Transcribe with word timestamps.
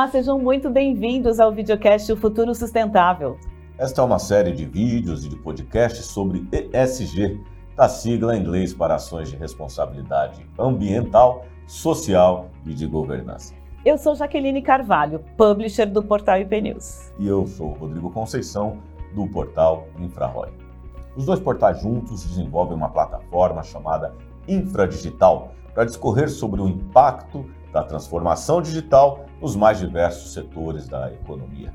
Olá, 0.00 0.08
sejam 0.08 0.38
muito 0.38 0.70
bem-vindos 0.70 1.38
ao 1.38 1.52
videocast 1.52 2.10
O 2.10 2.16
Futuro 2.16 2.54
Sustentável. 2.54 3.36
Esta 3.76 4.00
é 4.00 4.04
uma 4.06 4.18
série 4.18 4.50
de 4.50 4.64
vídeos 4.64 5.26
e 5.26 5.28
de 5.28 5.36
podcasts 5.36 6.06
sobre 6.06 6.48
ESG, 6.50 7.38
da 7.76 7.86
sigla 7.86 8.34
em 8.34 8.40
inglês 8.40 8.72
para 8.72 8.94
Ações 8.94 9.28
de 9.28 9.36
Responsabilidade 9.36 10.40
Ambiental, 10.58 11.44
Social 11.66 12.48
e 12.64 12.72
de 12.72 12.86
Governança. 12.86 13.52
Eu 13.84 13.98
sou 13.98 14.14
Jaqueline 14.14 14.62
Carvalho, 14.62 15.22
publisher 15.36 15.84
do 15.84 16.02
portal 16.02 16.38
IP 16.38 16.62
News. 16.62 17.12
E 17.18 17.28
eu 17.28 17.46
sou 17.46 17.72
Rodrigo 17.72 18.10
Conceição, 18.10 18.78
do 19.14 19.26
portal 19.26 19.86
Infraroy. 19.98 20.48
Os 21.14 21.26
dois 21.26 21.40
portais 21.40 21.78
juntos 21.78 22.24
desenvolvem 22.24 22.74
uma 22.74 22.88
plataforma 22.88 23.62
chamada 23.62 24.14
Infradigital 24.48 25.52
para 25.74 25.84
discorrer 25.84 26.30
sobre 26.30 26.62
o 26.62 26.66
impacto 26.66 27.44
da 27.72 27.82
transformação 27.82 28.60
digital 28.60 29.26
nos 29.40 29.56
mais 29.56 29.78
diversos 29.78 30.32
setores 30.32 30.88
da 30.88 31.10
economia. 31.12 31.72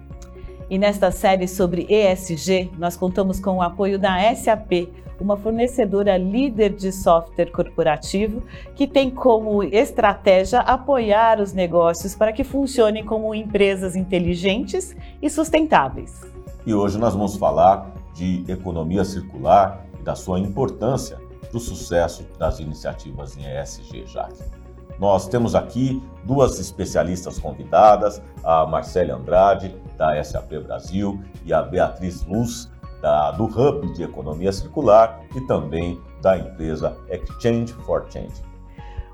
E 0.70 0.78
nesta 0.80 1.12
série 1.12 1.48
sobre 1.48 1.86
ESG, 1.90 2.72
nós 2.78 2.98
contamos 2.98 3.40
com 3.40 3.58
o 3.58 3.62
apoio 3.62 4.00
da 4.00 4.18
SAP, 4.36 4.90
uma 5.20 5.38
fornecedora 5.38 6.18
líder 6.18 6.74
de 6.74 6.92
software 6.92 7.52
corporativo 7.52 8.44
que 8.76 8.86
tem 8.88 9.10
como 9.10 9.64
estratégia 9.64 10.60
apoiar 10.60 11.40
os 11.40 11.54
negócios 11.54 12.16
para 12.16 12.34
que 12.34 12.44
funcionem 12.44 13.06
como 13.06 13.34
empresas 13.34 13.96
inteligentes 13.96 14.96
e 15.22 15.30
sustentáveis. 15.30 16.22
E 16.66 16.74
hoje 16.74 16.98
nós 16.98 17.14
vamos 17.14 17.38
falar 17.38 17.94
de 18.14 18.44
economia 18.48 19.06
circular 19.06 19.86
e 20.00 20.04
da 20.04 20.16
sua 20.16 20.40
importância 20.40 21.18
para 21.48 21.58
o 21.58 21.60
sucesso 21.60 22.26
das 22.38 22.60
iniciativas 22.60 23.38
em 23.38 23.44
ESG, 23.46 24.06
Jaque. 24.08 24.65
Nós 25.00 25.28
temos 25.28 25.56
aqui 25.56 26.02
duas 26.24 26.60
especialistas 26.60 27.38
convidadas, 27.38 28.22
a 28.44 28.66
Marcele 28.66 29.12
Andrade, 29.12 29.76
da 29.98 30.22
SAP 30.24 30.54
Brasil, 30.66 31.22
e 31.44 31.54
a 31.54 31.62
Beatriz 31.62 32.26
Luz, 32.26 32.72
da, 33.02 33.32
do 33.32 33.46
Hub 33.46 33.94
de 33.94 34.04
Economia 34.04 34.52
Circular 34.52 35.22
e 35.36 35.42
também 35.42 36.02
da 36.22 36.38
empresa 36.38 36.98
Exchange 37.10 37.74
for 37.86 38.06
Change. 38.10 38.42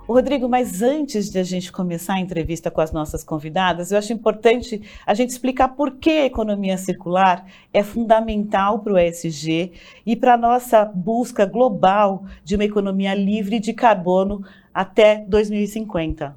Rodrigo, 0.08 0.50
mas 0.50 0.82
antes 0.82 1.30
de 1.30 1.38
a 1.38 1.44
gente 1.44 1.72
começar 1.72 2.16
a 2.16 2.20
entrevista 2.20 2.72
com 2.72 2.82
as 2.82 2.92
nossas 2.92 3.24
convidadas, 3.24 3.92
eu 3.92 3.98
acho 3.98 4.12
importante 4.12 4.82
a 5.06 5.14
gente 5.14 5.30
explicar 5.30 5.70
por 5.70 5.92
que 5.98 6.10
a 6.10 6.26
economia 6.26 6.78
circular 6.78 7.46
é 7.72 7.84
fundamental 7.84 8.80
para 8.80 8.94
o 8.94 8.98
ESG 8.98 9.72
e 10.06 10.16
para 10.16 10.34
a 10.34 10.38
nossa 10.38 10.84
busca 10.84 11.46
global 11.46 12.26
de 12.44 12.56
uma 12.56 12.66
economia 12.66 13.14
livre 13.14 13.60
de 13.60 13.74
carbono 13.74 14.44
até 14.74 15.24
2050. 15.28 16.36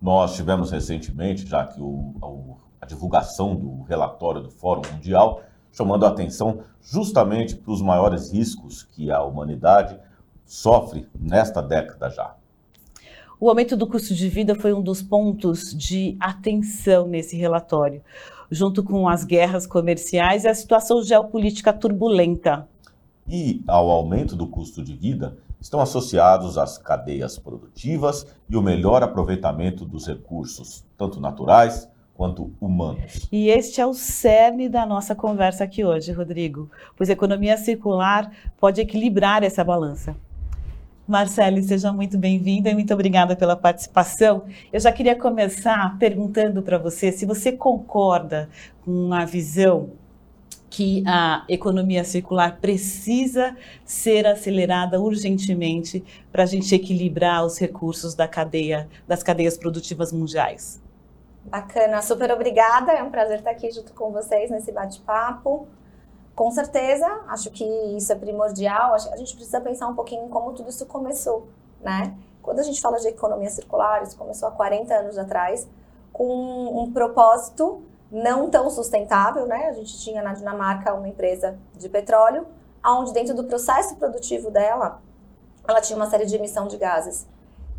Nós 0.00 0.34
tivemos 0.34 0.70
recentemente, 0.70 1.46
já 1.46 1.64
que 1.64 1.80
o, 1.80 2.56
a, 2.80 2.86
divulgação 2.86 3.56
do 3.56 3.82
relatório 3.82 4.42
do 4.42 4.50
Fórum 4.50 4.82
Mundial, 4.92 5.42
chamando 5.72 6.04
a 6.04 6.08
atenção 6.08 6.60
justamente 6.80 7.56
para 7.56 7.72
os 7.72 7.80
maiores 7.80 8.32
riscos 8.32 8.82
que 8.82 9.10
a 9.10 9.22
humanidade 9.22 9.98
sofre 10.44 11.08
nesta 11.18 11.62
década 11.62 12.10
já. 12.10 12.34
O 13.42 13.48
aumento 13.48 13.76
do 13.76 13.88
custo 13.88 14.14
de 14.14 14.28
vida 14.28 14.54
foi 14.54 14.72
um 14.72 14.80
dos 14.80 15.02
pontos 15.02 15.76
de 15.76 16.16
atenção 16.20 17.08
nesse 17.08 17.36
relatório, 17.36 18.00
junto 18.48 18.84
com 18.84 19.08
as 19.08 19.24
guerras 19.24 19.66
comerciais 19.66 20.44
e 20.44 20.48
a 20.48 20.54
situação 20.54 21.02
geopolítica 21.02 21.72
turbulenta. 21.72 22.68
E 23.26 23.60
ao 23.66 23.90
aumento 23.90 24.36
do 24.36 24.46
custo 24.46 24.80
de 24.80 24.94
vida, 24.94 25.36
estão 25.60 25.80
associados 25.80 26.56
às 26.56 26.78
cadeias 26.78 27.36
produtivas 27.36 28.24
e 28.48 28.56
o 28.56 28.62
melhor 28.62 29.02
aproveitamento 29.02 29.84
dos 29.84 30.06
recursos, 30.06 30.84
tanto 30.96 31.18
naturais 31.18 31.90
quanto 32.14 32.52
humanos. 32.60 33.28
E 33.32 33.48
este 33.48 33.80
é 33.80 33.86
o 33.86 33.92
cerne 33.92 34.68
da 34.68 34.86
nossa 34.86 35.16
conversa 35.16 35.64
aqui 35.64 35.84
hoje, 35.84 36.12
Rodrigo, 36.12 36.70
pois 36.96 37.10
a 37.10 37.14
economia 37.14 37.56
circular 37.56 38.30
pode 38.60 38.80
equilibrar 38.80 39.42
essa 39.42 39.64
balança. 39.64 40.14
Marcele, 41.06 41.62
seja 41.62 41.92
muito 41.92 42.16
bem-vinda 42.16 42.70
e 42.70 42.74
muito 42.74 42.94
obrigada 42.94 43.34
pela 43.34 43.56
participação. 43.56 44.44
Eu 44.72 44.78
já 44.78 44.92
queria 44.92 45.16
começar 45.16 45.98
perguntando 45.98 46.62
para 46.62 46.78
você 46.78 47.10
se 47.10 47.26
você 47.26 47.50
concorda 47.50 48.48
com 48.84 49.12
a 49.12 49.24
visão 49.24 49.90
que 50.70 51.02
a 51.06 51.44
economia 51.48 52.02
circular 52.04 52.58
precisa 52.60 53.54
ser 53.84 54.26
acelerada 54.26 55.00
urgentemente 55.00 56.02
para 56.30 56.44
a 56.44 56.46
gente 56.46 56.74
equilibrar 56.74 57.44
os 57.44 57.58
recursos 57.58 58.14
da 58.14 58.26
cadeia, 58.26 58.88
das 59.06 59.22
cadeias 59.22 59.58
produtivas 59.58 60.12
mundiais. 60.12 60.80
Bacana, 61.44 62.00
super 62.00 62.30
obrigada. 62.30 62.92
É 62.92 63.02
um 63.02 63.10
prazer 63.10 63.38
estar 63.38 63.50
aqui 63.50 63.70
junto 63.70 63.92
com 63.92 64.12
vocês 64.12 64.50
nesse 64.50 64.70
bate-papo. 64.70 65.66
Com 66.34 66.50
certeza, 66.50 67.06
acho 67.28 67.50
que 67.50 67.64
isso 67.64 68.10
é 68.12 68.16
primordial. 68.16 68.94
A 68.94 69.16
gente 69.16 69.34
precisa 69.34 69.60
pensar 69.60 69.88
um 69.88 69.94
pouquinho 69.94 70.26
em 70.26 70.28
como 70.28 70.52
tudo 70.52 70.70
isso 70.70 70.86
começou, 70.86 71.46
né? 71.80 72.16
Quando 72.42 72.58
a 72.58 72.62
gente 72.62 72.80
fala 72.80 72.98
de 72.98 73.08
economia 73.08 73.50
circular, 73.50 74.02
isso 74.02 74.16
começou 74.16 74.48
há 74.48 74.52
40 74.52 74.94
anos 74.94 75.18
atrás, 75.18 75.68
com 76.12 76.82
um 76.82 76.92
propósito 76.92 77.82
não 78.10 78.50
tão 78.50 78.68
sustentável, 78.70 79.46
né? 79.46 79.68
A 79.68 79.72
gente 79.72 79.98
tinha 80.00 80.22
na 80.22 80.34
Dinamarca 80.34 80.92
uma 80.92 81.08
empresa 81.08 81.58
de 81.74 81.88
petróleo, 81.88 82.46
onde 82.84 83.12
dentro 83.12 83.34
do 83.34 83.44
processo 83.44 83.96
produtivo 83.96 84.50
dela, 84.50 85.00
ela 85.66 85.80
tinha 85.80 85.96
uma 85.96 86.10
série 86.10 86.26
de 86.26 86.34
emissão 86.34 86.66
de 86.66 86.76
gases. 86.76 87.26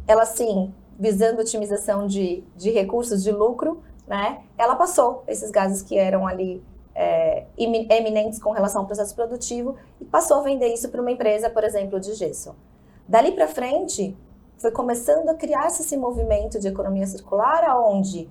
Ela, 0.07 0.25
sim, 0.25 0.73
visando 0.97 1.41
otimização 1.41 2.07
de, 2.07 2.43
de 2.55 2.71
recursos, 2.71 3.21
de 3.21 3.31
lucro, 3.31 3.83
né? 4.07 4.41
Ela 4.57 4.75
passou 4.75 5.23
esses 5.27 5.51
gases 5.51 5.81
que 5.81 5.97
eram 5.97 6.25
ali 6.25 6.63
é, 6.95 7.45
eminentes 7.57 8.39
com 8.39 8.51
relação 8.51 8.81
ao 8.81 8.87
processo 8.87 9.15
produtivo 9.15 9.75
e 9.99 10.05
passou 10.05 10.37
a 10.37 10.41
vender 10.41 10.67
isso 10.73 10.89
para 10.89 11.01
uma 11.01 11.11
empresa, 11.11 11.49
por 11.49 11.63
exemplo, 11.63 11.99
de 11.99 12.13
gesso. 12.13 12.55
Dali 13.07 13.31
para 13.31 13.47
frente, 13.47 14.15
foi 14.57 14.71
começando 14.71 15.27
a 15.29 15.33
criar-se 15.33 15.81
esse 15.81 15.97
movimento 15.97 16.59
de 16.59 16.67
economia 16.67 17.05
circular, 17.05 17.63
aonde 17.65 18.29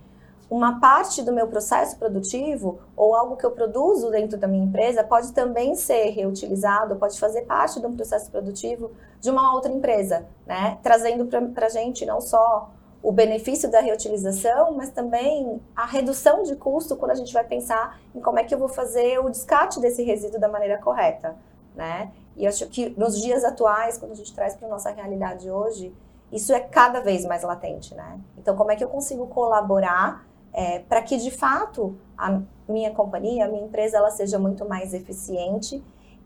uma 0.49 0.79
parte 0.81 1.23
do 1.23 1.33
meu 1.33 1.49
processo 1.49 1.97
produtivo 1.99 2.79
ou 2.95 3.15
algo 3.15 3.37
que 3.37 3.47
eu 3.47 3.53
produzo 3.53 4.11
dentro 4.11 4.39
da 4.39 4.47
minha 4.47 4.65
empresa 4.65 5.03
pode 5.03 5.33
também 5.33 5.75
ser 5.75 6.11
reutilizado, 6.11 6.97
pode 6.97 7.19
fazer 7.19 7.43
parte 7.43 7.81
de 7.81 7.87
um 7.87 7.97
processo 7.97 8.31
produtivo 8.31 8.91
de 9.19 9.31
uma 9.31 9.55
outra 9.55 9.73
empresa, 9.73 10.27
né? 10.47 10.79
Trazendo 10.83 11.25
para 11.27 11.67
a 11.67 11.71
gente 11.71 12.05
não 12.05 12.21
só 12.21 12.71
o 13.03 13.11
benefício 13.11 13.69
da 13.71 13.81
reutilização, 13.81 14.73
mas 14.75 14.91
também 14.91 15.61
a 15.75 15.85
redução 15.85 16.45
de 16.45 16.55
custo 16.55 16.97
quando 16.97 17.11
a 17.11 17.15
gente 17.17 17.33
vai 17.33 17.43
pensar 17.43 18.01
em 18.15 18.21
como 18.21 18.39
é 18.39 18.45
que 18.45 18.55
eu 18.55 18.59
vou 18.59 18.69
fazer 18.69 19.19
o 19.19 19.29
descarte 19.29 19.81
desse 19.81 20.03
resíduo 20.03 20.39
da 20.39 20.49
maneira 20.49 20.79
correta, 20.79 21.35
né? 21.75 22.13
E 22.37 22.47
acho 22.47 22.67
que 22.69 22.91
nos 22.97 23.21
dias 23.21 23.45
atuais, 23.45 23.99
quando 23.99 24.13
a 24.13 24.15
gente 24.15 24.33
traz 24.33 24.55
para 24.55 24.69
nossa 24.69 24.91
realidade 24.91 25.51
hoje, 25.51 25.93
isso 26.31 26.53
é 26.53 26.61
cada 26.61 27.01
vez 27.01 27.27
mais 27.27 27.43
latente, 27.43 27.95
né? 27.95 28.21
Então, 28.39 28.57
como 28.57 28.71
é 28.71 28.77
que 28.77 28.85
eu 28.85 28.89
consigo 28.89 29.27
colaborar 29.27 30.25
é, 30.53 30.79
para 30.79 31.03
que 31.03 31.17
de 31.17 31.31
fato 31.31 31.97
a 32.17 32.41
minha 32.69 32.91
companhia, 32.93 33.47
a 33.47 33.49
minha 33.49 33.65
empresa, 33.65 33.97
ela 33.97 34.11
seja 34.11 34.39
muito 34.39 34.67
mais 34.67 34.95
eficiente 34.95 35.83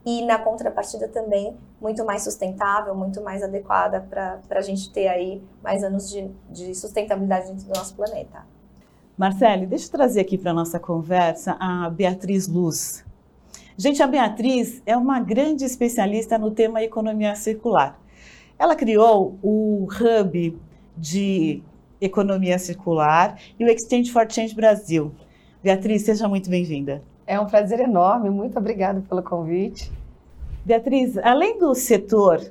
e 0.07 0.23
na 0.25 0.39
contrapartida 0.39 1.09
também 1.09 1.57
muito 1.81 2.05
mais 2.05 2.23
sustentável, 2.23 2.95
muito 2.95 3.21
mais 3.21 3.43
adequada 3.43 3.99
para 3.99 4.39
a 4.51 4.61
gente 4.61 4.89
ter 4.89 5.09
aí 5.09 5.43
mais 5.61 5.83
anos 5.83 6.09
de, 6.09 6.31
de 6.49 6.73
sustentabilidade 6.73 7.47
dentro 7.47 7.65
do 7.65 7.73
nosso 7.73 7.93
planeta. 7.93 8.45
Marcele, 9.17 9.65
deixa 9.65 9.87
eu 9.87 9.91
trazer 9.91 10.21
aqui 10.21 10.37
para 10.37 10.51
a 10.51 10.53
nossa 10.53 10.79
conversa 10.79 11.57
a 11.59 11.89
Beatriz 11.89 12.47
Luz. 12.47 13.03
Gente, 13.75 14.01
a 14.01 14.07
Beatriz 14.07 14.81
é 14.85 14.95
uma 14.95 15.19
grande 15.19 15.65
especialista 15.65 16.37
no 16.37 16.51
tema 16.51 16.81
economia 16.81 17.35
circular. 17.35 17.99
Ela 18.57 18.77
criou 18.77 19.37
o 19.43 19.89
Hub 19.91 20.57
de 20.95 21.61
Economia 21.99 22.57
Circular 22.57 23.37
e 23.59 23.65
o 23.65 23.67
Exchange 23.67 24.09
for 24.09 24.25
Change 24.31 24.55
Brasil. 24.55 25.11
Beatriz, 25.61 26.03
seja 26.03 26.29
muito 26.29 26.49
bem-vinda. 26.49 27.03
É 27.27 27.37
um 27.37 27.45
prazer 27.45 27.81
enorme, 27.81 28.29
muito 28.29 28.57
obrigada 28.57 29.01
pelo 29.01 29.21
convite. 29.21 29.91
Beatriz, 30.63 31.17
além 31.17 31.59
do 31.59 31.75
setor 31.75 32.41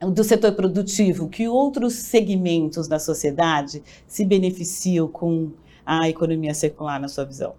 do 0.00 0.22
setor 0.22 0.52
produtivo, 0.52 1.28
que 1.28 1.48
outros 1.48 1.94
segmentos 1.94 2.86
da 2.86 2.98
sociedade 2.98 3.82
se 4.06 4.24
beneficiam 4.24 5.08
com 5.08 5.50
a 5.84 6.08
economia 6.08 6.54
circular, 6.54 7.00
na 7.00 7.08
sua 7.08 7.24
visão? 7.24 7.54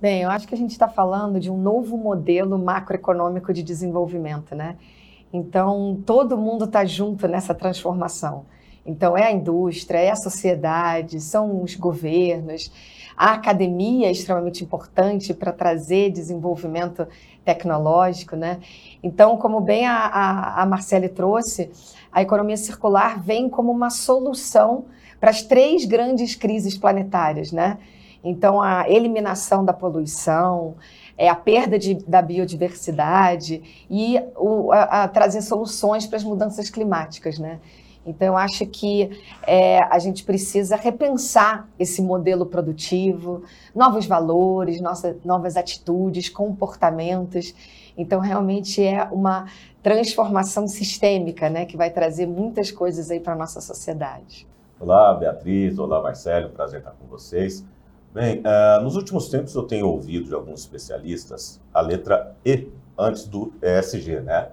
Bem, 0.00 0.22
eu 0.22 0.30
acho 0.30 0.46
que 0.46 0.54
a 0.54 0.58
gente 0.58 0.72
está 0.72 0.88
falando 0.88 1.38
de 1.38 1.50
um 1.50 1.56
novo 1.56 1.96
modelo 1.96 2.58
macroeconômico 2.58 3.52
de 3.52 3.62
desenvolvimento, 3.62 4.54
né? 4.54 4.76
Então, 5.32 6.00
todo 6.04 6.36
mundo 6.36 6.64
está 6.64 6.84
junto 6.84 7.28
nessa 7.28 7.54
transformação. 7.54 8.44
Então, 8.86 9.16
é 9.16 9.26
a 9.26 9.32
indústria, 9.32 9.98
é 9.98 10.10
a 10.10 10.16
sociedade, 10.16 11.20
são 11.20 11.62
os 11.62 11.74
governos. 11.74 12.70
A 13.16 13.32
academia 13.32 14.08
é 14.08 14.10
extremamente 14.10 14.62
importante 14.62 15.34
para 15.34 15.50
trazer 15.50 16.10
desenvolvimento 16.10 17.06
tecnológico, 17.44 18.36
né? 18.36 18.60
Então, 19.02 19.36
como 19.36 19.60
bem 19.60 19.86
a, 19.86 19.96
a, 19.96 20.62
a 20.62 20.66
Marcele 20.66 21.08
trouxe, 21.08 21.70
a 22.12 22.22
economia 22.22 22.56
circular 22.56 23.20
vem 23.20 23.48
como 23.48 23.72
uma 23.72 23.90
solução 23.90 24.84
para 25.18 25.30
as 25.30 25.42
três 25.42 25.84
grandes 25.84 26.34
crises 26.34 26.76
planetárias, 26.76 27.50
né? 27.50 27.78
Então, 28.22 28.60
a 28.60 28.88
eliminação 28.88 29.64
da 29.64 29.72
poluição, 29.72 30.74
é, 31.16 31.28
a 31.28 31.34
perda 31.34 31.78
de, 31.78 31.94
da 31.94 32.20
biodiversidade 32.20 33.86
e 33.88 34.20
o, 34.36 34.72
a, 34.72 35.04
a 35.04 35.08
trazer 35.08 35.42
soluções 35.42 36.06
para 36.06 36.16
as 36.16 36.24
mudanças 36.24 36.68
climáticas, 36.68 37.38
né? 37.38 37.60
Então, 38.06 38.28
eu 38.28 38.36
acho 38.36 38.64
que 38.66 39.10
é, 39.46 39.80
a 39.80 39.98
gente 39.98 40.22
precisa 40.22 40.76
repensar 40.76 41.68
esse 41.78 42.00
modelo 42.00 42.46
produtivo, 42.46 43.42
novos 43.74 44.06
valores, 44.06 44.80
nossa, 44.80 45.16
novas 45.24 45.56
atitudes, 45.56 46.28
comportamentos. 46.28 47.52
Então, 47.98 48.20
realmente 48.20 48.82
é 48.82 49.04
uma 49.10 49.46
transformação 49.82 50.68
sistêmica, 50.68 51.50
né, 51.50 51.66
que 51.66 51.76
vai 51.76 51.90
trazer 51.90 52.26
muitas 52.26 52.70
coisas 52.70 53.10
aí 53.10 53.18
para 53.18 53.32
a 53.32 53.36
nossa 53.36 53.60
sociedade. 53.60 54.46
Olá, 54.78 55.14
Beatriz. 55.14 55.78
Olá, 55.78 56.02
Marcelo. 56.02 56.50
Prazer 56.50 56.80
estar 56.80 56.92
com 56.92 57.06
vocês. 57.06 57.64
Bem, 58.12 58.40
uh, 58.40 58.82
nos 58.82 58.96
últimos 58.96 59.28
tempos 59.28 59.54
eu 59.54 59.64
tenho 59.64 59.88
ouvido 59.88 60.26
de 60.26 60.34
alguns 60.34 60.60
especialistas 60.60 61.60
a 61.72 61.80
letra 61.80 62.34
E 62.44 62.68
antes 62.98 63.26
do 63.26 63.52
ESG, 63.62 64.20
né? 64.20 64.48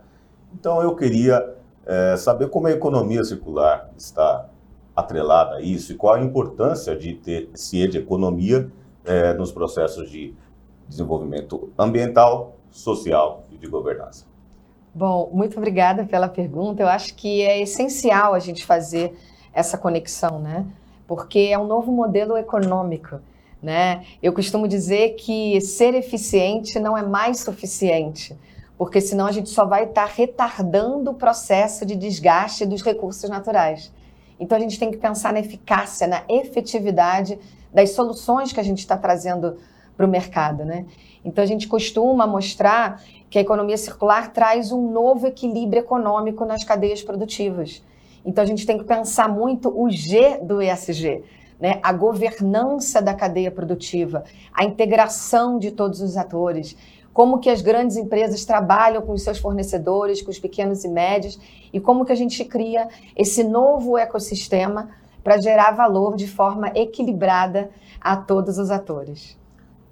Então 0.53 0.81
eu 0.81 0.95
queria 0.95 1.55
é, 1.85 2.15
saber 2.17 2.49
como 2.49 2.67
a 2.67 2.71
economia 2.71 3.23
circular 3.23 3.89
está 3.97 4.49
atrelada 4.95 5.55
a 5.55 5.61
isso 5.61 5.91
e 5.91 5.95
qual 5.95 6.13
a 6.13 6.21
importância 6.21 6.95
de 6.95 7.13
ter 7.13 7.49
E 7.55 7.87
de 7.87 7.97
economia 7.97 8.69
é, 9.05 9.33
nos 9.33 9.51
processos 9.51 10.09
de 10.09 10.33
desenvolvimento 10.87 11.71
ambiental, 11.77 12.55
social 12.69 13.45
e 13.51 13.57
de 13.57 13.67
governança. 13.67 14.25
Bom, 14.93 15.29
muito 15.33 15.57
obrigada 15.57 16.05
pela 16.05 16.27
pergunta. 16.27 16.83
Eu 16.83 16.87
acho 16.87 17.15
que 17.15 17.41
é 17.41 17.61
essencial 17.61 18.33
a 18.33 18.39
gente 18.39 18.63
fazer 18.65 19.17
essa 19.51 19.77
conexão, 19.77 20.39
né? 20.39 20.65
Porque 21.07 21.49
é 21.51 21.57
um 21.57 21.65
novo 21.65 21.91
modelo 21.91 22.37
econômico, 22.37 23.19
né? 23.61 24.05
Eu 24.21 24.31
costumo 24.33 24.67
dizer 24.67 25.15
que 25.15 25.59
ser 25.61 25.95
eficiente 25.95 26.79
não 26.79 26.97
é 26.97 27.01
mais 27.01 27.39
suficiente 27.39 28.37
porque 28.77 28.99
senão 28.99 29.25
a 29.25 29.31
gente 29.31 29.49
só 29.49 29.65
vai 29.65 29.85
estar 29.85 30.07
tá 30.07 30.13
retardando 30.13 31.11
o 31.11 31.13
processo 31.13 31.85
de 31.85 31.95
desgaste 31.95 32.65
dos 32.65 32.81
recursos 32.81 33.29
naturais. 33.29 33.91
Então 34.39 34.57
a 34.57 34.61
gente 34.61 34.79
tem 34.79 34.91
que 34.91 34.97
pensar 34.97 35.31
na 35.31 35.39
eficácia, 35.39 36.07
na 36.07 36.23
efetividade 36.27 37.39
das 37.73 37.91
soluções 37.91 38.51
que 38.51 38.59
a 38.59 38.63
gente 38.63 38.79
está 38.79 38.97
trazendo 38.97 39.57
para 39.95 40.05
o 40.05 40.09
mercado, 40.09 40.65
né? 40.65 40.85
Então 41.23 41.43
a 41.43 41.47
gente 41.47 41.67
costuma 41.67 42.27
mostrar 42.27 43.01
que 43.29 43.37
a 43.37 43.41
economia 43.41 43.77
circular 43.77 44.31
traz 44.33 44.71
um 44.71 44.91
novo 44.91 45.27
equilíbrio 45.27 45.79
econômico 45.79 46.45
nas 46.45 46.63
cadeias 46.63 47.01
produtivas. 47.01 47.81
Então 48.25 48.43
a 48.43 48.47
gente 48.47 48.65
tem 48.65 48.77
que 48.77 48.83
pensar 48.83 49.29
muito 49.29 49.69
o 49.69 49.89
G 49.89 50.39
do 50.39 50.61
ESG, 50.61 51.23
né? 51.59 51.79
A 51.81 51.93
governança 51.93 53.01
da 53.01 53.13
cadeia 53.13 53.51
produtiva, 53.51 54.23
a 54.53 54.63
integração 54.63 55.59
de 55.59 55.71
todos 55.71 56.01
os 56.01 56.17
atores, 56.17 56.75
como 57.13 57.39
que 57.39 57.49
as 57.49 57.61
grandes 57.61 57.95
empresas 57.95 58.43
trabalham 58.43 59.01
com 59.01 59.13
os 59.13 59.21
seus 59.21 59.37
fornecedores, 59.37 60.21
com 60.21 60.31
os 60.31 60.39
pequenos 60.39 60.83
e 60.83 60.87
médios, 60.87 61.39
e 61.71 61.79
como 61.79 62.05
que 62.05 62.11
a 62.11 62.15
gente 62.15 62.43
cria 62.43 62.87
esse 63.15 63.43
novo 63.43 63.97
ecossistema 63.97 64.89
para 65.23 65.37
gerar 65.37 65.71
valor 65.71 66.15
de 66.15 66.27
forma 66.27 66.69
equilibrada 66.75 67.69
a 68.01 68.17
todos 68.17 68.57
os 68.57 68.69
atores. 68.69 69.37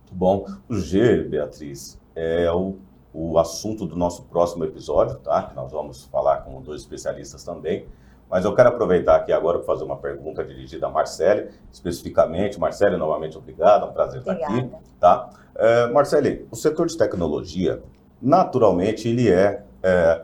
Muito 0.02 0.16
bom. 0.16 0.46
O 0.68 0.76
G, 0.76 1.24
Beatriz, 1.24 1.98
é 2.16 2.52
o, 2.52 2.76
o 3.14 3.38
assunto 3.38 3.86
do 3.86 3.96
nosso 3.96 4.24
próximo 4.24 4.66
episódio, 4.66 5.18
tá? 5.20 5.44
Que 5.44 5.56
nós 5.56 5.72
vamos 5.72 6.06
falar 6.06 6.38
com 6.42 6.62
dois 6.62 6.82
especialistas 6.82 7.44
também. 7.44 7.86
Mas 8.32 8.46
eu 8.46 8.56
quero 8.56 8.70
aproveitar 8.70 9.18
aqui 9.18 9.34
agora 9.34 9.58
para 9.58 9.68
fazer 9.68 9.84
uma 9.84 9.98
pergunta 9.98 10.42
dirigida 10.42 10.88
a 10.88 10.90
Marcele, 10.90 11.50
especificamente. 11.70 12.58
Marcele, 12.58 12.96
novamente 12.96 13.38
obrigado, 13.38 13.86
é 13.86 13.90
um 13.90 13.92
prazer 13.92 14.22
Obrigada. 14.22 14.54
estar 14.54 14.78
aqui. 14.78 14.86
Tá? 15.02 15.30
É, 15.54 15.88
Marcele, 15.88 16.48
o 16.50 16.56
setor 16.56 16.88
de 16.88 16.98
tecnologia, 16.98 17.84
naturalmente, 18.22 19.10
ele 19.10 19.30
é, 19.30 19.64
é 19.84 20.22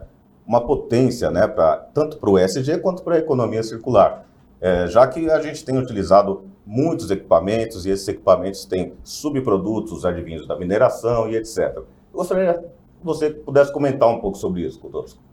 uma 0.48 0.66
potência, 0.66 1.30
né, 1.30 1.46
pra, 1.50 1.76
tanto 1.94 2.18
para 2.18 2.30
o 2.30 2.40
ESG 2.40 2.78
quanto 2.78 3.04
para 3.04 3.16
a 3.16 3.18
economia 3.18 3.62
circular. 3.62 4.26
É, 4.62 4.88
já 4.88 5.06
que 5.06 5.30
a 5.30 5.42
gente 5.42 5.66
tem 5.66 5.78
utilizado 5.78 6.46
muitos 6.66 7.12
equipamentos 7.12 7.86
e 7.86 7.90
esses 7.90 8.08
equipamentos 8.08 8.64
têm 8.64 8.94
subprodutos 9.04 10.06
advindos 10.06 10.48
da 10.48 10.58
mineração 10.58 11.30
e 11.30 11.36
etc. 11.36 11.76
Eu 11.76 11.86
gostaria 12.14 12.54
que 12.54 13.06
você 13.06 13.32
pudesse 13.32 13.74
comentar 13.74 14.08
um 14.08 14.22
pouco 14.22 14.38
sobre 14.38 14.62
isso 14.62 14.80
conosco 14.80 15.27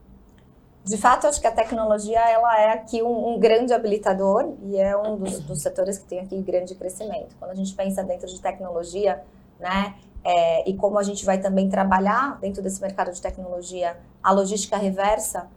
de 0.85 0.99
fato, 0.99 1.27
acho 1.27 1.41
que 1.41 1.47
a 1.47 1.53
tecnologia 1.53 2.21
ela 2.21 2.61
é 2.61 2.73
aqui 2.73 3.03
um, 3.03 3.31
um 3.31 3.39
grande 3.39 3.73
habilitador 3.73 4.53
e 4.65 4.77
é 4.77 4.95
um 4.95 5.17
dos, 5.17 5.41
dos, 5.41 5.63
setores 5.63 5.97
que 5.97 6.05
tem 6.05 6.21
aqui 6.21 6.39
grande 6.43 6.75
crescimento. 6.75 7.35
Quando 7.39 7.53
a 7.53 7.55
gente 7.55 7.75
pensa 7.75 8.05
dentro 8.05 8.27
de 8.27 8.39
tecnologia, 8.39 9.25
né, 9.59 9.95
é, 10.23 10.69
e 10.69 10.77
como 10.77 10.99
a 10.99 11.03
gente 11.03 11.25
vai 11.25 11.39
também 11.39 11.71
trabalhar 11.71 12.39
dentro 12.39 12.63
desse 12.63 12.83
mercado 12.83 13.11
de 13.13 13.21
tecnologia 13.21 13.97
a 14.23 14.31
logística 14.31 14.77
reversa, 14.77 15.49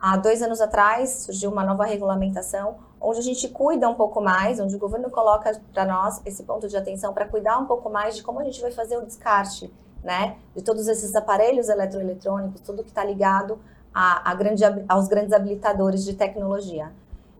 há 0.00 0.16
dois 0.16 0.42
anos 0.42 0.62
atrás 0.62 1.24
surgiu 1.26 1.50
uma 1.50 1.62
nova 1.62 1.84
regulamentação 1.84 2.76
onde 2.98 3.18
a 3.18 3.22
gente 3.22 3.48
cuida 3.48 3.86
um 3.86 3.94
pouco 3.94 4.20
mais, 4.22 4.60
onde 4.60 4.76
o 4.76 4.78
governo 4.78 5.10
coloca 5.10 5.60
para 5.74 5.84
nós 5.84 6.22
esse 6.24 6.42
ponto 6.42 6.68
de 6.68 6.76
atenção 6.76 7.12
para 7.12 7.26
cuidar 7.26 7.58
um 7.58 7.66
pouco 7.66 7.90
mais 7.90 8.16
de 8.16 8.22
como 8.22 8.40
a 8.40 8.44
gente 8.44 8.60
vai 8.62 8.70
fazer 8.70 8.96
o 8.96 9.04
descarte, 9.04 9.70
né, 10.02 10.38
de 10.56 10.62
todos 10.62 10.88
esses 10.88 11.14
aparelhos 11.14 11.68
eletroeletrônicos, 11.68 12.62
tudo 12.62 12.82
que 12.82 12.88
está 12.88 13.04
ligado 13.04 13.58
a, 13.94 14.30
a 14.30 14.34
grande, 14.34 14.62
aos 14.88 15.08
grandes 15.08 15.32
habilitadores 15.32 16.04
de 16.04 16.14
tecnologia. 16.14 16.92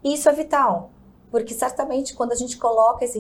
Isso 0.03 0.29
é 0.29 0.33
vital, 0.33 0.91
porque 1.31 1.55
certamente 1.55 2.15
quando 2.15 2.33
a 2.33 2.37
gente 2.37 2.57
coloca 2.57 3.05
esse 3.05 3.19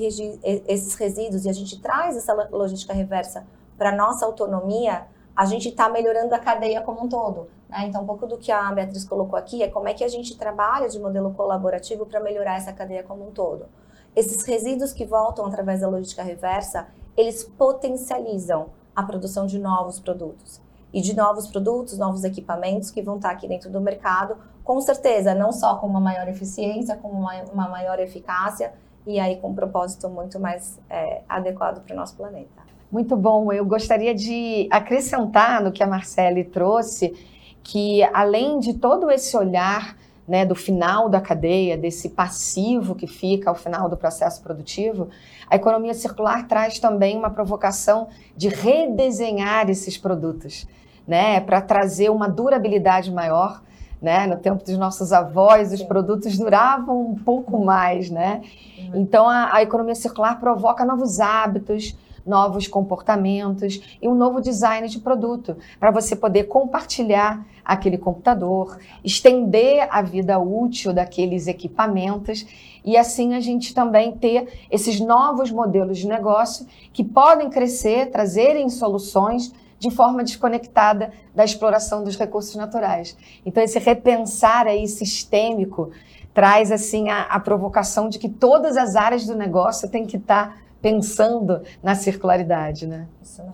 esses 0.67 0.95
resíduos 0.95 1.45
e 1.45 1.49
a 1.49 1.53
gente 1.53 1.81
traz 1.81 2.17
essa 2.17 2.33
logística 2.51 2.93
reversa 2.93 3.47
para 3.79 3.93
nossa 3.93 4.27
autonomia, 4.27 5.07
a 5.35 5.45
gente 5.47 5.69
está 5.69 5.89
melhorando 5.89 6.35
a 6.35 6.39
cadeia 6.39 6.83
como 6.83 7.05
um 7.05 7.09
todo. 7.09 7.49
Né? 7.69 7.87
Então, 7.87 8.03
um 8.03 8.07
pouco 8.07 8.27
do 8.27 8.37
que 8.37 8.51
a 8.51 8.71
Beatriz 8.73 9.05
colocou 9.05 9.39
aqui 9.39 9.63
é 9.63 9.69
como 9.69 9.89
é 9.89 9.95
que 9.95 10.05
a 10.05 10.09
gente 10.09 10.37
trabalha 10.37 10.89
de 10.89 10.99
modelo 10.99 11.33
colaborativo 11.33 12.05
para 12.05 12.21
melhorar 12.21 12.57
essa 12.57 12.73
cadeia 12.73 13.03
como 13.03 13.27
um 13.27 13.31
todo. 13.31 13.67
Esses 14.15 14.45
resíduos 14.45 14.93
que 14.93 15.05
voltam 15.05 15.47
através 15.47 15.81
da 15.81 15.89
logística 15.89 16.23
reversa, 16.23 16.89
eles 17.17 17.45
potencializam 17.45 18.71
a 18.95 19.03
produção 19.03 19.47
de 19.47 19.59
novos 19.59 20.01
produtos 20.01 20.61
e 20.93 21.01
de 21.01 21.15
novos 21.15 21.47
produtos, 21.47 21.97
novos 21.99 22.25
equipamentos 22.25 22.91
que 22.91 23.01
vão 23.01 23.17
estar 23.17 23.31
aqui 23.31 23.47
dentro 23.47 23.71
do 23.71 23.81
mercado, 23.81 24.37
com 24.65 24.81
certeza, 24.81 25.35
não 25.35 25.53
só 25.53 25.77
com 25.77 25.87
uma 25.87 26.01
maior 26.01 26.29
eficiência, 26.29 26.97
com 26.97 27.09
uma, 27.09 27.35
uma 27.53 27.69
maior 27.69 27.99
eficácia 27.99 28.73
e 29.07 29.19
aí 29.19 29.37
com 29.37 29.51
um 29.51 29.55
propósito 29.55 30.09
muito 30.09 30.39
mais 30.39 30.79
é, 30.89 31.23
adequado 31.29 31.83
para 31.83 31.95
o 31.95 31.97
nosso 31.97 32.17
planeta. 32.17 32.71
Muito 32.91 33.17
bom. 33.17 33.53
Eu 33.53 33.65
gostaria 33.65 34.15
de 34.15 34.69
acrescentar 34.71 35.63
no 35.63 35.71
que 35.71 35.83
a 35.83 35.87
Marcele 35.87 36.45
trouxe 36.45 37.15
que 37.63 38.03
além 38.13 38.59
de 38.59 38.75
todo 38.75 39.11
esse 39.11 39.37
olhar 39.37 39.97
né, 40.27 40.47
do 40.47 40.55
final 40.55 41.09
da 41.09 41.21
cadeia, 41.21 41.77
desse 41.77 42.09
passivo 42.09 42.95
que 42.95 43.07
fica 43.07 43.51
ao 43.51 43.57
final 43.57 43.89
do 43.89 43.97
processo 43.97 44.41
produtivo, 44.43 45.09
a 45.49 45.57
economia 45.57 45.95
circular 45.95 46.47
traz 46.47 46.79
também 46.79 47.17
uma 47.17 47.31
provocação 47.31 48.09
de 48.37 48.49
redesenhar 48.49 49.69
esses 49.69 49.99
produtos 49.99 50.69
né, 51.11 51.41
para 51.41 51.61
trazer 51.61 52.09
uma 52.09 52.29
durabilidade 52.29 53.11
maior. 53.11 53.61
Né? 54.01 54.29
No 54.29 54.37
tempo 54.37 54.65
dos 54.65 54.79
nossos 54.79 55.13
avós, 55.13 55.73
os 55.73 55.83
produtos 55.83 56.39
duravam 56.39 57.11
um 57.11 57.17
pouco 57.17 57.63
mais, 57.63 58.09
né? 58.09 58.41
Uhum. 58.79 59.01
Então, 59.03 59.29
a, 59.29 59.57
a 59.57 59.63
economia 59.63 59.95
circular 59.95 60.39
provoca 60.39 60.87
novos 60.87 61.19
hábitos, 61.21 61.95
novos 62.25 62.67
comportamentos 62.69 63.99
e 64.01 64.09
um 64.09 64.15
novo 64.15 64.41
design 64.41 64.89
de 64.89 65.01
produto 65.01 65.57
para 65.79 65.91
você 65.91 66.15
poder 66.15 66.45
compartilhar 66.45 67.45
aquele 67.65 67.99
computador, 67.99 68.79
estender 69.05 69.87
a 69.91 70.01
vida 70.01 70.39
útil 70.39 70.93
daqueles 70.95 71.47
equipamentos 71.47 72.47
e 72.85 72.97
assim 72.97 73.35
a 73.35 73.41
gente 73.41 73.75
também 73.75 74.13
ter 74.13 74.49
esses 74.71 75.01
novos 75.01 75.51
modelos 75.51 75.99
de 75.99 76.07
negócio 76.07 76.67
que 76.93 77.05
podem 77.05 77.51
crescer, 77.51 78.11
trazerem 78.11 78.69
soluções 78.71 79.53
de 79.81 79.91
forma 79.91 80.23
desconectada 80.23 81.11
da 81.35 81.43
exploração 81.43 82.05
dos 82.05 82.17
recursos 82.17 82.55
naturais. 82.55 83.17
Então, 83.45 83.63
esse 83.63 83.79
repensar 83.79 84.67
aí 84.67 84.87
sistêmico 84.87 85.91
traz 86.33 86.71
assim 86.71 87.09
a, 87.09 87.23
a 87.23 87.41
provocação 87.41 88.09
de 88.09 88.19
que 88.19 88.29
todas 88.29 88.77
as 88.77 88.95
áreas 88.95 89.27
do 89.27 89.35
negócio 89.35 89.89
têm 89.89 90.07
que 90.07 90.19
estar 90.19 90.63
pensando 90.81 91.63
na 91.83 91.95
circularidade, 91.95 92.87
né? 92.87 93.09
Mesmo. 93.19 93.53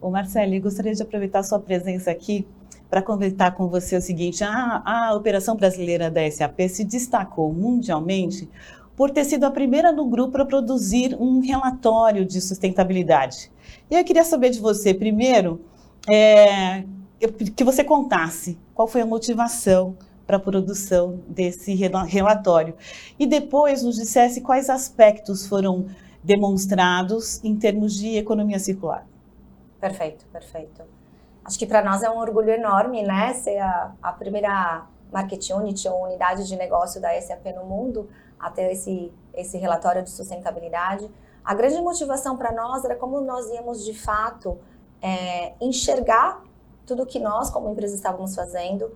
Ô 0.00 0.10
Marcele, 0.10 0.60
gostaria 0.60 0.94
de 0.94 1.02
aproveitar 1.02 1.40
a 1.40 1.42
sua 1.42 1.58
presença 1.58 2.10
aqui 2.10 2.46
para 2.88 3.02
conversar 3.02 3.52
com 3.54 3.68
você 3.68 3.96
o 3.96 4.00
seguinte: 4.00 4.44
a, 4.44 4.82
a 4.84 5.14
operação 5.14 5.56
brasileira 5.56 6.10
da 6.10 6.30
SAP 6.30 6.60
se 6.68 6.84
destacou 6.84 7.52
mundialmente 7.52 8.48
por 8.96 9.10
ter 9.10 9.24
sido 9.24 9.44
a 9.44 9.50
primeira 9.50 9.90
no 9.90 10.06
grupo 10.06 10.32
para 10.32 10.44
produzir 10.44 11.16
um 11.18 11.40
relatório 11.40 12.24
de 12.24 12.40
sustentabilidade. 12.40 13.50
E 13.90 13.94
eu 13.96 14.04
queria 14.04 14.24
saber 14.24 14.50
de 14.50 14.60
você, 14.60 14.94
primeiro, 14.94 15.60
é, 16.10 16.84
que 17.56 17.64
você 17.64 17.84
contasse 17.84 18.58
qual 18.74 18.88
foi 18.88 19.00
a 19.00 19.06
motivação 19.06 19.96
para 20.26 20.36
a 20.36 20.40
produção 20.40 21.20
desse 21.28 21.74
relatório. 21.74 22.74
E 23.18 23.26
depois 23.26 23.82
nos 23.82 23.96
dissesse 23.96 24.40
quais 24.40 24.70
aspectos 24.70 25.46
foram 25.46 25.86
demonstrados 26.22 27.42
em 27.44 27.54
termos 27.56 27.94
de 27.94 28.16
economia 28.16 28.58
circular. 28.58 29.06
Perfeito, 29.78 30.24
perfeito. 30.32 30.82
Acho 31.44 31.58
que 31.58 31.66
para 31.66 31.84
nós 31.84 32.02
é 32.02 32.08
um 32.08 32.16
orgulho 32.16 32.50
enorme, 32.50 33.02
né, 33.02 33.34
ser 33.34 33.58
a, 33.58 33.92
a 34.02 34.12
primeira 34.12 34.86
market 35.12 35.50
unit 35.50 35.86
ou 35.86 36.04
unidade 36.04 36.48
de 36.48 36.56
negócio 36.56 37.00
da 37.00 37.20
SAP 37.20 37.44
no 37.54 37.64
mundo 37.64 38.08
a 38.40 38.50
ter 38.50 38.72
esse, 38.72 39.12
esse 39.34 39.58
relatório 39.58 40.02
de 40.02 40.10
sustentabilidade. 40.10 41.08
A 41.44 41.54
grande 41.54 41.80
motivação 41.82 42.36
para 42.36 42.52
nós 42.52 42.84
era 42.84 42.96
como 42.96 43.20
nós 43.20 43.50
íamos 43.50 43.84
de 43.84 43.92
fato 43.92 44.58
é, 45.02 45.52
enxergar 45.60 46.42
tudo 46.86 47.04
que 47.04 47.18
nós, 47.18 47.50
como 47.50 47.70
empresa, 47.70 47.94
estávamos 47.94 48.34
fazendo, 48.34 48.90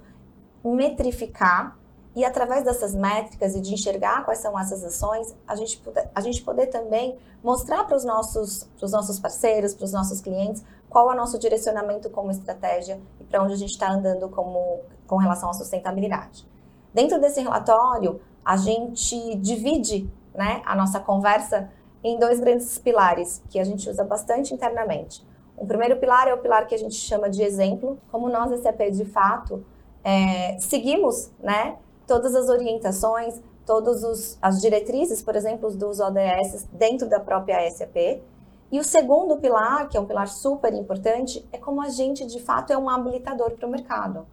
metrificar 0.64 1.76
e 2.16 2.24
através 2.24 2.64
dessas 2.64 2.94
métricas 2.94 3.54
e 3.54 3.60
de 3.60 3.72
enxergar 3.72 4.24
quais 4.24 4.38
são 4.38 4.58
essas 4.58 4.82
ações, 4.82 5.34
a 5.46 5.54
gente, 5.54 5.78
poder, 5.78 6.08
a 6.14 6.20
gente 6.20 6.42
poder 6.42 6.66
também 6.66 7.16
mostrar 7.44 7.84
para 7.84 7.96
os 7.96 8.04
nossos, 8.04 8.68
nossos 8.80 9.20
parceiros, 9.20 9.74
para 9.74 9.84
os 9.84 9.92
nossos 9.92 10.20
clientes, 10.20 10.64
qual 10.88 11.10
é 11.10 11.14
o 11.14 11.16
nosso 11.16 11.38
direcionamento 11.38 12.08
como 12.10 12.30
estratégia 12.30 13.00
e 13.20 13.24
para 13.24 13.42
onde 13.42 13.52
a 13.52 13.56
gente 13.56 13.70
está 13.70 13.90
andando 13.92 14.28
como, 14.30 14.80
com 15.06 15.16
relação 15.16 15.50
à 15.50 15.52
sustentabilidade. 15.52 16.46
Dentro 16.92 17.20
desse 17.20 17.40
relatório, 17.40 18.20
a 18.44 18.56
gente 18.56 19.36
divide 19.36 20.10
né, 20.34 20.62
a 20.64 20.74
nossa 20.74 20.98
conversa 20.98 21.70
em 22.02 22.18
dois 22.18 22.40
grandes 22.40 22.78
pilares 22.78 23.42
que 23.50 23.58
a 23.58 23.64
gente 23.64 23.88
usa 23.88 24.04
bastante 24.04 24.54
internamente. 24.54 25.26
O 25.56 25.66
primeiro 25.66 25.96
pilar 25.96 26.28
é 26.28 26.34
o 26.34 26.38
pilar 26.38 26.66
que 26.66 26.74
a 26.74 26.78
gente 26.78 26.94
chama 26.94 27.28
de 27.28 27.42
exemplo, 27.42 27.98
como 28.10 28.28
nós, 28.28 28.58
SAP, 28.60 28.90
de 28.92 29.04
fato, 29.04 29.64
é, 30.04 30.56
seguimos 30.58 31.30
né, 31.40 31.76
todas 32.06 32.34
as 32.34 32.48
orientações, 32.48 33.40
todas 33.66 34.38
as 34.40 34.60
diretrizes, 34.60 35.20
por 35.20 35.34
exemplo, 35.34 35.70
dos 35.70 36.00
ODS 36.00 36.68
dentro 36.72 37.08
da 37.08 37.18
própria 37.18 37.68
SAP. 37.70 38.22
E 38.70 38.78
o 38.78 38.84
segundo 38.84 39.36
pilar, 39.38 39.88
que 39.88 39.96
é 39.96 40.00
um 40.00 40.06
pilar 40.06 40.28
super 40.28 40.72
importante, 40.74 41.46
é 41.52 41.58
como 41.58 41.82
a 41.82 41.88
gente, 41.88 42.24
de 42.24 42.40
fato, 42.40 42.72
é 42.72 42.78
um 42.78 42.88
habilitador 42.88 43.52
para 43.52 43.66
o 43.66 43.70
mercado. 43.70 44.26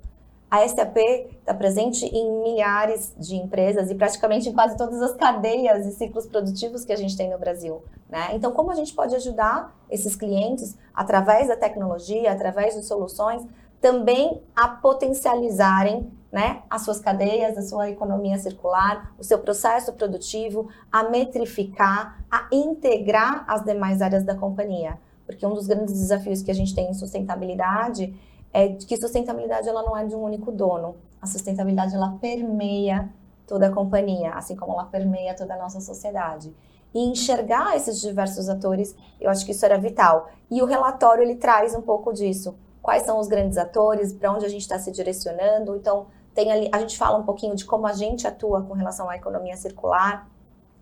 A 0.55 0.65
SAP 0.65 0.95
está 1.37 1.53
presente 1.53 2.05
em 2.05 2.41
milhares 2.41 3.13
de 3.17 3.35
empresas 3.35 3.91
e 3.91 3.95
praticamente 3.95 4.47
em 4.47 4.53
quase 4.53 4.77
todas 4.77 5.01
as 5.01 5.13
cadeias 5.13 5.85
e 5.85 5.91
ciclos 5.91 6.25
produtivos 6.25 6.85
que 6.85 6.93
a 6.93 6.95
gente 6.95 7.17
tem 7.17 7.29
no 7.29 7.37
Brasil. 7.37 7.83
Né? 8.09 8.29
Então, 8.31 8.53
como 8.53 8.71
a 8.71 8.75
gente 8.75 8.93
pode 8.93 9.13
ajudar 9.15 9.75
esses 9.91 10.15
clientes 10.15 10.77
através 10.93 11.49
da 11.49 11.57
tecnologia, 11.57 12.31
através 12.31 12.73
de 12.73 12.85
soluções, 12.85 13.45
também 13.81 14.41
a 14.55 14.69
potencializarem 14.69 16.09
né, 16.31 16.61
as 16.69 16.83
suas 16.83 17.01
cadeias, 17.01 17.57
a 17.57 17.61
sua 17.61 17.89
economia 17.89 18.37
circular, 18.37 19.13
o 19.19 19.25
seu 19.25 19.39
processo 19.39 19.91
produtivo, 19.91 20.69
a 20.89 21.03
metrificar, 21.09 22.23
a 22.31 22.47
integrar 22.49 23.43
as 23.45 23.65
demais 23.65 24.01
áreas 24.01 24.23
da 24.23 24.35
companhia. 24.35 24.97
Porque 25.25 25.45
um 25.45 25.53
dos 25.53 25.67
grandes 25.67 25.95
desafios 25.95 26.41
que 26.41 26.51
a 26.51 26.55
gente 26.55 26.73
tem 26.73 26.89
em 26.89 26.93
sustentabilidade 26.93 28.17
é 28.55 28.69
que 28.69 28.95
sustentabilidade 28.95 29.67
ela 29.67 29.83
não 29.83 29.97
é 29.97 30.05
de 30.05 30.15
um 30.15 30.23
único 30.23 30.49
dono. 30.49 30.95
A 31.21 31.27
sustentabilidade 31.27 31.93
ela 31.93 32.17
permeia 32.21 33.09
toda 33.45 33.67
a 33.67 33.69
companhia, 33.69 34.31
assim 34.31 34.55
como 34.55 34.71
ela 34.71 34.85
permeia 34.85 35.35
toda 35.35 35.55
a 35.55 35.57
nossa 35.57 35.81
sociedade. 35.81 36.55
E 36.93 36.99
enxergar 36.99 37.75
esses 37.75 37.99
diversos 37.99 38.47
atores, 38.47 38.95
eu 39.19 39.29
acho 39.29 39.45
que 39.45 39.51
isso 39.51 39.65
era 39.65 39.77
vital. 39.77 40.29
E 40.49 40.61
o 40.61 40.65
relatório 40.65 41.21
ele 41.21 41.35
traz 41.35 41.75
um 41.75 41.81
pouco 41.81 42.13
disso. 42.13 42.55
Quais 42.81 43.03
são 43.03 43.19
os 43.19 43.27
grandes 43.27 43.57
atores, 43.57 44.13
para 44.13 44.31
onde 44.31 44.45
a 44.45 44.49
gente 44.49 44.61
está 44.61 44.79
se 44.79 44.89
direcionando. 44.89 45.75
Então, 45.75 46.05
tem 46.33 46.49
ali, 46.49 46.69
a 46.71 46.79
gente 46.79 46.97
fala 46.97 47.17
um 47.17 47.23
pouquinho 47.23 47.55
de 47.55 47.65
como 47.65 47.85
a 47.85 47.91
gente 47.91 48.25
atua 48.25 48.61
com 48.61 48.73
relação 48.73 49.09
à 49.09 49.17
economia 49.17 49.57
circular, 49.57 50.29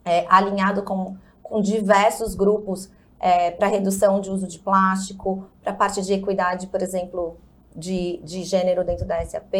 é, 0.05 0.27
alinhado 0.29 0.83
com, 0.83 1.17
com 1.41 1.59
diversos 1.59 2.35
grupos 2.35 2.91
é, 3.19 3.49
para 3.49 3.65
redução 3.65 4.21
de 4.21 4.29
uso 4.29 4.45
de 4.45 4.59
plástico, 4.59 5.47
para 5.63 5.71
a 5.71 5.75
parte 5.75 6.03
de 6.03 6.13
equidade, 6.13 6.67
por 6.67 6.83
exemplo, 6.83 7.37
de, 7.75 8.19
de 8.23 8.43
gênero 8.43 8.83
dentro 8.83 9.05
da 9.05 9.23
SAP, 9.25 9.53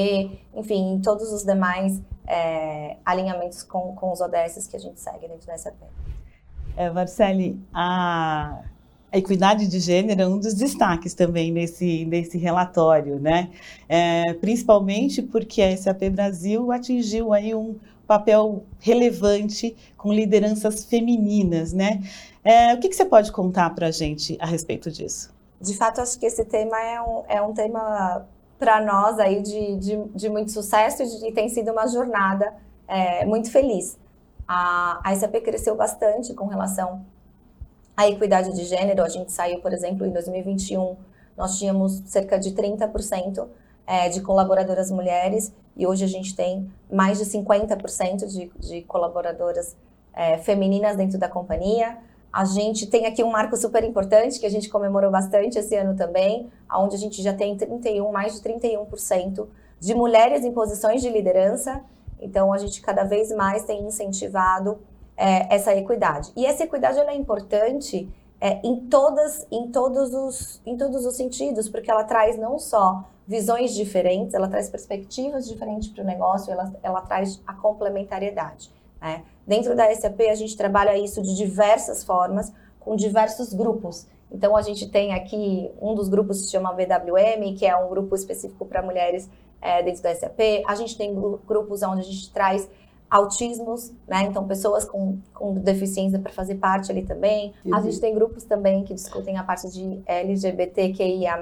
enfim, 0.55 1.01
todos 1.03 1.31
os 1.31 1.43
demais 1.43 2.01
é, 2.27 2.97
alinhamentos 3.05 3.63
com, 3.63 3.95
com 3.95 4.11
os 4.11 4.21
ODS 4.21 4.67
que 4.67 4.75
a 4.75 4.79
gente 4.79 4.99
segue 4.99 5.27
dentro 5.27 5.47
da 5.47 5.57
SAP. 5.57 5.75
É, 6.75 6.89
Marcele, 6.89 7.59
a, 7.73 8.61
a 9.11 9.17
equidade 9.17 9.67
de 9.67 9.79
gênero 9.79 10.21
é 10.21 10.27
um 10.27 10.39
dos 10.39 10.53
destaques 10.55 11.13
também 11.13 11.51
nesse, 11.51 12.05
nesse 12.05 12.37
relatório, 12.37 13.19
né? 13.19 13.49
É, 13.87 14.33
principalmente 14.33 15.21
porque 15.21 15.61
a 15.61 15.77
SAP 15.77 16.09
Brasil 16.11 16.71
atingiu 16.71 17.31
aí 17.31 17.53
um 17.53 17.75
papel 18.07 18.63
relevante 18.79 19.75
com 19.97 20.11
lideranças 20.11 20.85
femininas, 20.85 21.73
né? 21.73 22.01
É, 22.43 22.73
o 22.73 22.79
que, 22.79 22.89
que 22.89 22.95
você 22.95 23.05
pode 23.05 23.31
contar 23.31 23.69
para 23.75 23.87
a 23.87 23.91
gente 23.91 24.35
a 24.39 24.45
respeito 24.45 24.91
disso? 24.91 25.31
De 25.63 25.77
fato, 25.77 26.01
acho 26.01 26.19
que 26.19 26.25
esse 26.25 26.43
tema 26.43 26.77
é 26.77 27.01
um, 27.01 27.23
é 27.27 27.41
um 27.41 27.53
tema 27.53 28.27
para 28.59 28.81
nós 28.81 29.17
aí 29.17 29.41
de, 29.41 29.77
de, 29.77 30.03
de, 30.09 30.29
muito 30.29 30.51
sucesso 30.51 31.03
e 31.03 31.31
tem 31.31 31.47
sido 31.47 31.71
uma 31.71 31.87
jornada 31.87 32.53
é, 32.85 33.25
muito 33.25 33.49
feliz. 33.49 33.97
A, 34.45 34.99
a 35.03 35.15
SAP 35.15 35.35
cresceu 35.41 35.75
bastante 35.75 36.33
com 36.33 36.47
relação 36.47 37.05
à 37.95 38.09
equidade 38.09 38.53
de 38.53 38.65
gênero. 38.65 39.03
A 39.03 39.09
gente 39.09 39.31
saiu, 39.31 39.61
por 39.61 39.71
exemplo, 39.71 40.05
em 40.05 40.11
2021, 40.11 40.97
nós 41.37 41.57
tínhamos 41.57 42.03
cerca 42.07 42.37
de 42.37 42.51
30% 42.51 43.47
é, 43.87 44.09
de 44.09 44.19
colaboradoras 44.21 44.91
mulheres 44.91 45.53
e 45.77 45.87
hoje 45.87 46.03
a 46.03 46.07
gente 46.07 46.35
tem 46.35 46.69
mais 46.91 47.19
de 47.19 47.25
50% 47.25 48.27
de, 48.27 48.51
de 48.59 48.81
colaboradoras 48.81 49.77
é, 50.13 50.37
femininas 50.39 50.97
dentro 50.97 51.17
da 51.17 51.29
companhia. 51.29 51.97
A 52.33 52.45
gente 52.45 52.87
tem 52.87 53.05
aqui 53.05 53.23
um 53.23 53.29
marco 53.29 53.55
super 53.55 53.83
importante 53.83 54.39
que 54.39 54.45
a 54.47 54.49
gente 54.49 54.67
comemorou 54.67 55.11
bastante 55.11 55.59
esse 55.59 55.75
ano 55.75 55.95
também, 55.95 56.49
onde 56.73 56.95
a 56.95 56.97
gente 56.97 57.21
já 57.21 57.31
tem 57.31 57.55
31, 57.55 58.11
mais 58.11 58.33
de 58.33 58.41
31% 58.41 59.47
de 59.79 59.93
mulheres 59.93 60.43
em 60.43 60.51
posições 60.51 60.99
de 60.99 61.09
liderança. 61.09 61.83
Então, 62.19 62.51
a 62.51 62.57
gente 62.57 62.81
cada 62.81 63.03
vez 63.03 63.31
mais 63.31 63.65
tem 63.65 63.85
incentivado 63.85 64.79
é, 65.15 65.53
essa 65.53 65.75
equidade. 65.75 66.31
E 66.35 66.43
essa 66.43 66.63
equidade 66.63 66.97
é 66.97 67.15
importante 67.15 68.09
é, 68.41 68.59
em, 68.63 68.77
todas, 68.87 69.45
em, 69.51 69.67
todos 69.71 70.11
os, 70.11 70.59
em 70.65 70.75
todos 70.75 71.05
os 71.05 71.15
sentidos, 71.15 71.69
porque 71.69 71.91
ela 71.91 72.03
traz 72.03 72.35
não 72.35 72.57
só 72.57 73.03
visões 73.27 73.75
diferentes, 73.75 74.33
ela 74.33 74.47
traz 74.47 74.69
perspectivas 74.69 75.47
diferentes 75.47 75.89
para 75.89 76.03
o 76.03 76.05
negócio, 76.05 76.51
ela, 76.51 76.73
ela 76.81 77.01
traz 77.01 77.39
a 77.45 77.53
complementariedade. 77.53 78.71
Né? 79.03 79.21
Dentro 79.45 79.75
da 79.75 79.93
SAP, 79.93 80.21
a 80.31 80.35
gente 80.35 80.55
trabalha 80.55 80.97
isso 80.97 81.21
de 81.21 81.35
diversas 81.35 82.05
formas, 82.05 82.53
com 82.79 82.95
diversos 82.95 83.53
grupos. 83.53 84.07
Então, 84.31 84.55
a 84.55 84.61
gente 84.61 84.89
tem 84.89 85.13
aqui 85.13 85.69
um 85.81 85.93
dos 85.93 86.07
grupos 86.07 86.39
que 86.39 86.45
se 86.45 86.51
chama 86.51 86.73
BWM, 86.73 87.53
que 87.57 87.65
é 87.65 87.75
um 87.75 87.89
grupo 87.89 88.15
específico 88.15 88.65
para 88.65 88.81
mulheres 88.81 89.29
é, 89.61 89.83
dentro 89.83 90.01
da 90.01 90.15
SAP. 90.15 90.39
A 90.65 90.73
gente 90.75 90.97
tem 90.97 91.13
grupos 91.45 91.83
onde 91.83 91.99
a 91.99 92.03
gente 92.03 92.31
traz 92.31 92.67
autismos, 93.11 93.91
né? 94.07 94.23
Então, 94.23 94.47
pessoas 94.47 94.85
com, 94.85 95.19
com 95.33 95.53
deficiência 95.55 96.17
para 96.17 96.31
fazer 96.31 96.55
parte 96.55 96.89
ali 96.91 97.03
também. 97.03 97.53
Uhum. 97.63 97.75
A 97.75 97.81
gente 97.81 97.99
tem 97.99 98.15
grupos 98.15 98.43
também 98.43 98.83
que 98.83 98.93
discutem 98.93 99.37
a 99.37 99.43
parte 99.43 99.69
de 99.69 100.01
LGBTQIA+. 100.05 101.37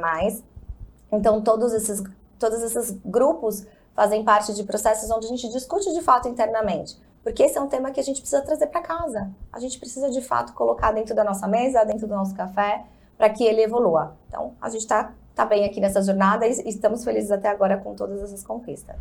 Então, 1.11 1.41
todos 1.41 1.71
esses, 1.73 2.03
todos 2.37 2.61
esses 2.61 2.91
grupos 3.05 3.65
fazem 3.95 4.23
parte 4.23 4.53
de 4.53 4.63
processos 4.63 5.09
onde 5.11 5.27
a 5.27 5.29
gente 5.29 5.47
discute 5.49 5.93
de 5.93 6.01
fato 6.01 6.27
internamente. 6.27 6.97
Porque 7.23 7.43
esse 7.43 7.57
é 7.57 7.61
um 7.61 7.67
tema 7.67 7.91
que 7.91 7.99
a 7.99 8.03
gente 8.03 8.19
precisa 8.19 8.41
trazer 8.41 8.67
para 8.67 8.81
casa. 8.81 9.31
A 9.53 9.59
gente 9.59 9.77
precisa, 9.79 10.09
de 10.09 10.21
fato, 10.21 10.53
colocar 10.53 10.91
dentro 10.91 11.13
da 11.13 11.23
nossa 11.23 11.47
mesa, 11.47 11.83
dentro 11.83 12.07
do 12.07 12.15
nosso 12.15 12.35
café, 12.35 12.83
para 13.17 13.29
que 13.29 13.43
ele 13.43 13.61
evolua. 13.61 14.15
Então, 14.27 14.53
a 14.59 14.69
gente 14.69 14.81
está 14.81 15.13
tá 15.35 15.45
bem 15.45 15.63
aqui 15.65 15.79
nessa 15.79 16.01
jornada 16.01 16.47
e 16.47 16.51
estamos 16.67 17.03
felizes 17.03 17.31
até 17.31 17.49
agora 17.49 17.77
com 17.77 17.93
todas 17.93 18.21
essas 18.23 18.43
conquistas. 18.43 18.95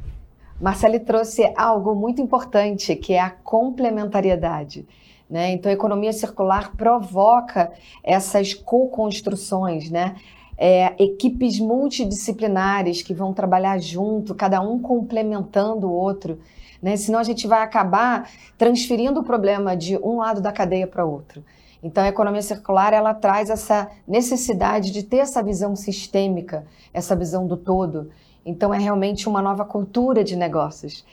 Marcele 0.61 1.00
trouxe 1.00 1.50
algo 1.57 1.95
muito 1.95 2.21
importante, 2.21 2.95
que 2.95 3.15
é 3.15 3.21
a 3.21 3.31
complementariedade. 3.31 4.87
Né? 5.29 5.53
Então, 5.53 5.71
a 5.71 5.73
economia 5.73 6.12
circular 6.12 6.77
provoca 6.77 7.73
essas 8.05 8.53
co-construções, 8.53 9.91
né? 9.91 10.17
É, 10.59 10.93
equipes 11.03 11.59
multidisciplinares 11.59 13.00
que 13.00 13.15
vão 13.15 13.33
trabalhar 13.33 13.79
junto, 13.79 14.35
cada 14.35 14.61
um 14.61 14.79
complementando 14.79 15.89
o 15.89 15.93
outro 15.95 16.39
né? 16.83 16.97
Senão 16.97 17.19
a 17.19 17.25
gente 17.25 17.47
vai 17.47 17.63
acabar 17.63 18.29
transferindo 18.57 19.21
o 19.21 19.25
problema 19.25 19.77
de 19.77 19.97
um 19.99 20.17
lado 20.17 20.41
da 20.41 20.53
cadeia 20.53 20.87
para 20.87 21.05
outro. 21.05 21.45
Então, 21.83 22.05
a 22.05 22.09
economia 22.09 22.43
circular 22.43 22.93
ela 22.93 23.15
traz 23.15 23.49
essa 23.49 23.91
necessidade 24.07 24.91
de 24.91 25.03
ter 25.03 25.19
essa 25.19 25.43
visão 25.43 25.75
sistêmica, 25.75 26.67
essa 26.93 27.17
visão 27.17 27.47
do 27.47 27.57
todo. 27.57 28.11
Então 28.45 28.73
é 28.73 28.79
realmente 28.79 29.29
uma 29.29 29.43
nova 29.43 29.65
cultura 29.65 30.25
de 30.25 30.37
negócios. 30.37 31.05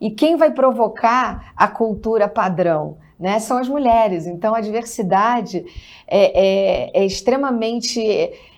E 0.00 0.10
quem 0.10 0.36
vai 0.36 0.50
provocar 0.50 1.52
a 1.56 1.68
cultura 1.68 2.28
padrão? 2.28 2.98
Né, 3.18 3.38
são 3.38 3.58
as 3.58 3.68
mulheres. 3.68 4.26
Então, 4.26 4.54
a 4.54 4.60
diversidade 4.60 5.64
é, 6.06 6.90
é, 6.90 7.02
é 7.02 7.06
extremamente. 7.06 8.02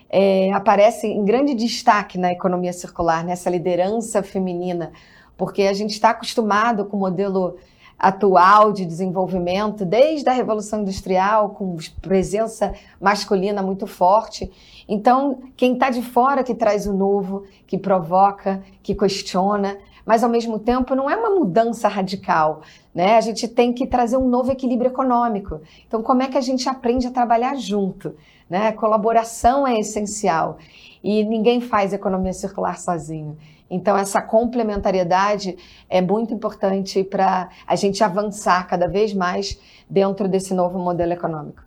É, 0.09 0.51
aparece 0.53 1.05
em 1.05 1.23
grande 1.25 1.53
destaque 1.53 2.17
na 2.17 2.31
economia 2.31 2.71
circular, 2.71 3.25
nessa 3.25 3.49
liderança 3.49 4.23
feminina, 4.23 4.91
porque 5.37 5.63
a 5.63 5.73
gente 5.73 5.91
está 5.91 6.09
acostumado 6.09 6.85
com 6.85 6.97
o 6.97 6.99
modelo 6.99 7.57
atual 7.97 8.71
de 8.71 8.85
desenvolvimento, 8.85 9.83
desde 9.83 10.29
a 10.29 10.33
Revolução 10.33 10.81
Industrial, 10.81 11.49
com 11.49 11.77
presença 12.01 12.73
masculina 13.01 13.63
muito 13.63 13.87
forte. 13.87 14.51
Então, 14.87 15.39
quem 15.55 15.73
está 15.73 15.89
de 15.89 16.01
fora 16.01 16.43
que 16.43 16.53
traz 16.53 16.85
o 16.85 16.93
novo, 16.93 17.45
que 17.65 17.77
provoca, 17.77 18.61
que 18.83 18.93
questiona, 18.93 19.77
mas 20.05 20.23
ao 20.23 20.29
mesmo 20.29 20.59
tempo 20.59 20.95
não 20.95 21.09
é 21.09 21.17
uma 21.17 21.31
mudança 21.31 21.87
radical. 21.87 22.61
Né? 22.93 23.17
A 23.17 23.21
gente 23.21 23.47
tem 23.47 23.73
que 23.73 23.85
trazer 23.87 24.15
um 24.15 24.29
novo 24.29 24.51
equilíbrio 24.51 24.89
econômico. 24.89 25.59
Então, 25.85 26.01
como 26.01 26.21
é 26.21 26.27
que 26.27 26.37
a 26.37 26.41
gente 26.41 26.69
aprende 26.69 27.07
a 27.07 27.11
trabalhar 27.11 27.55
junto? 27.55 28.15
Né? 28.49 28.71
Colaboração 28.71 29.67
é 29.67 29.79
essencial 29.79 30.57
e 31.03 31.23
ninguém 31.25 31.59
faz 31.59 31.91
economia 31.93 32.31
circular 32.31 32.79
sozinho. 32.79 33.37
Então, 33.69 33.97
essa 33.97 34.21
complementariedade 34.21 35.57
é 35.89 36.01
muito 36.01 36.33
importante 36.33 37.03
para 37.03 37.49
a 37.65 37.75
gente 37.75 38.03
avançar 38.03 38.65
cada 38.67 38.87
vez 38.87 39.13
mais 39.13 39.59
dentro 39.89 40.27
desse 40.27 40.53
novo 40.53 40.79
modelo 40.79 41.13
econômico. 41.13 41.63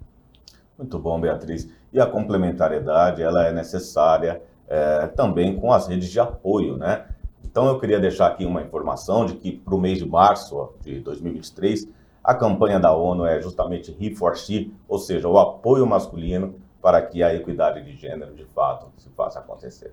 Muito 0.79 0.99
bom, 0.99 1.21
Beatriz. 1.21 1.69
E 1.93 2.01
a 2.01 2.07
complementariedade 2.07 3.23
ela 3.23 3.47
é 3.47 3.53
necessária 3.53 4.41
é, 4.67 5.09
também 5.09 5.57
com 5.59 5.73
as 5.73 5.89
redes 5.89 6.09
de 6.09 6.19
apoio, 6.19 6.77
né? 6.77 7.05
Então 7.45 7.67
eu 7.67 7.79
queria 7.81 7.99
deixar 7.99 8.29
aqui 8.29 8.47
uma 8.47 8.63
informação 8.63 9.27
de 9.27 9.35
que 9.35 9.51
para 9.51 9.75
o 9.75 9.81
mês 9.81 9.99
de 9.99 10.09
março 10.09 10.73
de 10.81 11.01
2023, 11.01 11.89
a 12.23 12.35
campanha 12.35 12.79
da 12.79 12.95
ONU 12.95 13.27
é 13.27 13.43
justamente 13.43 13.97
He 14.01 14.15
for 14.15 14.37
She, 14.37 14.73
ou 14.89 14.99
seja, 14.99 15.29
o 15.29 15.39
apoio 15.39 15.87
masculino 15.87 16.55
para 16.81 17.03
que 17.03 17.23
a 17.23 17.35
equidade 17.35 17.83
de 17.83 17.97
gênero 17.97 18.35
de 18.35 18.45
fato 18.45 18.87
se 18.97 19.09
faça 19.11 19.41
acontecer. 19.41 19.93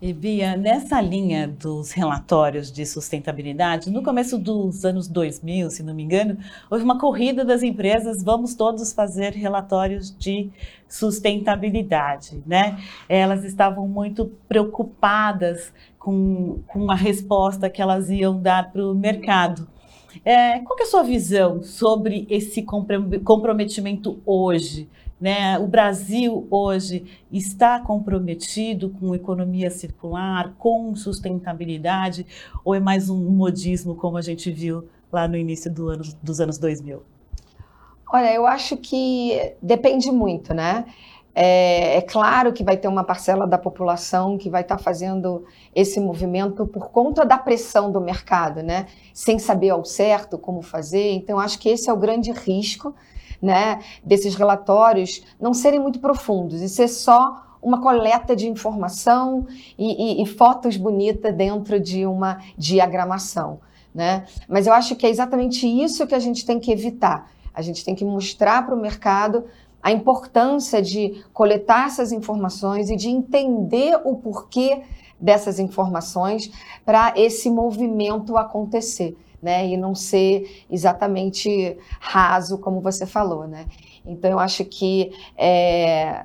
E 0.00 0.12
Bia, 0.12 0.58
nessa 0.58 1.00
linha 1.00 1.48
dos 1.48 1.90
relatórios 1.92 2.70
de 2.70 2.84
sustentabilidade, 2.84 3.90
no 3.90 4.02
começo 4.02 4.36
dos 4.36 4.84
anos 4.84 5.08
2000, 5.08 5.70
se 5.70 5.82
não 5.82 5.94
me 5.94 6.02
engano, 6.02 6.36
houve 6.70 6.84
uma 6.84 6.98
corrida 6.98 7.46
das 7.46 7.62
empresas, 7.62 8.22
vamos 8.22 8.54
todos 8.54 8.92
fazer 8.92 9.32
relatórios 9.32 10.14
de 10.14 10.50
sustentabilidade, 10.86 12.42
né? 12.46 12.78
Elas 13.08 13.42
estavam 13.42 13.88
muito 13.88 14.30
preocupadas 14.46 15.72
com, 15.98 16.60
com 16.66 16.90
a 16.90 16.94
resposta 16.94 17.70
que 17.70 17.80
elas 17.80 18.10
iam 18.10 18.38
dar 18.38 18.70
para 18.70 18.86
o 18.86 18.94
mercado. 18.94 19.66
É, 20.22 20.58
qual 20.58 20.78
é 20.78 20.82
a 20.82 20.86
sua 20.86 21.04
visão 21.04 21.62
sobre 21.62 22.26
esse 22.28 22.62
comprometimento 22.62 24.20
hoje? 24.26 24.90
Né? 25.20 25.58
O 25.58 25.66
Brasil 25.66 26.46
hoje 26.50 27.22
está 27.32 27.80
comprometido 27.80 28.90
com 28.90 29.14
economia 29.14 29.70
circular, 29.70 30.54
com 30.58 30.94
sustentabilidade, 30.94 32.26
ou 32.64 32.74
é 32.74 32.80
mais 32.80 33.08
um 33.08 33.30
modismo 33.30 33.94
como 33.94 34.18
a 34.18 34.22
gente 34.22 34.50
viu 34.50 34.88
lá 35.10 35.26
no 35.26 35.36
início 35.36 35.72
do 35.72 35.88
ano, 35.88 36.04
dos 36.22 36.40
anos 36.40 36.58
2000? 36.58 37.02
Olha, 38.12 38.32
eu 38.32 38.46
acho 38.46 38.76
que 38.76 39.54
depende 39.60 40.10
muito, 40.12 40.54
né? 40.54 40.84
É, 41.38 41.98
é, 41.98 42.00
claro 42.00 42.50
que 42.50 42.64
vai 42.64 42.78
ter 42.78 42.88
uma 42.88 43.04
parcela 43.04 43.46
da 43.46 43.58
população 43.58 44.38
que 44.38 44.48
vai 44.48 44.62
estar 44.62 44.78
tá 44.78 44.82
fazendo 44.82 45.44
esse 45.74 46.00
movimento 46.00 46.66
por 46.66 46.88
conta 46.90 47.26
da 47.26 47.36
pressão 47.36 47.92
do 47.92 48.00
mercado, 48.00 48.62
né? 48.62 48.86
Sem 49.12 49.38
saber 49.38 49.68
ao 49.68 49.84
certo 49.84 50.38
como 50.38 50.62
fazer. 50.62 51.12
Então, 51.12 51.38
acho 51.38 51.58
que 51.58 51.68
esse 51.68 51.90
é 51.90 51.92
o 51.92 51.96
grande 51.96 52.32
risco 52.32 52.94
né, 53.40 53.80
desses 54.04 54.34
relatórios 54.34 55.22
não 55.40 55.52
serem 55.54 55.80
muito 55.80 55.98
profundos 55.98 56.60
e 56.60 56.68
ser 56.68 56.88
só 56.88 57.42
uma 57.62 57.80
coleta 57.80 58.36
de 58.36 58.48
informação 58.48 59.46
e, 59.78 60.20
e, 60.20 60.22
e 60.22 60.26
fotos 60.26 60.76
bonitas 60.76 61.34
dentro 61.34 61.80
de 61.80 62.06
uma 62.06 62.38
diagramação. 62.56 63.60
Né? 63.94 64.24
Mas 64.48 64.66
eu 64.66 64.72
acho 64.72 64.94
que 64.94 65.06
é 65.06 65.10
exatamente 65.10 65.66
isso 65.66 66.06
que 66.06 66.14
a 66.14 66.18
gente 66.18 66.44
tem 66.44 66.60
que 66.60 66.70
evitar. 66.70 67.30
A 67.52 67.62
gente 67.62 67.84
tem 67.84 67.94
que 67.94 68.04
mostrar 68.04 68.64
para 68.64 68.74
o 68.74 68.80
mercado 68.80 69.44
a 69.82 69.90
importância 69.90 70.82
de 70.82 71.24
coletar 71.32 71.86
essas 71.86 72.12
informações 72.12 72.90
e 72.90 72.96
de 72.96 73.08
entender 73.08 73.98
o 74.04 74.16
porquê 74.16 74.82
dessas 75.18 75.58
informações 75.58 76.50
para 76.84 77.14
esse 77.16 77.50
movimento 77.50 78.36
acontecer 78.36 79.16
né? 79.42 79.66
E 79.66 79.76
não 79.76 79.94
ser 79.94 80.64
exatamente 80.70 81.76
raso, 82.00 82.58
como 82.58 82.80
você 82.80 83.06
falou, 83.06 83.46
né? 83.46 83.66
Então, 84.04 84.30
eu 84.30 84.38
acho 84.38 84.64
que 84.64 85.12
é, 85.36 86.24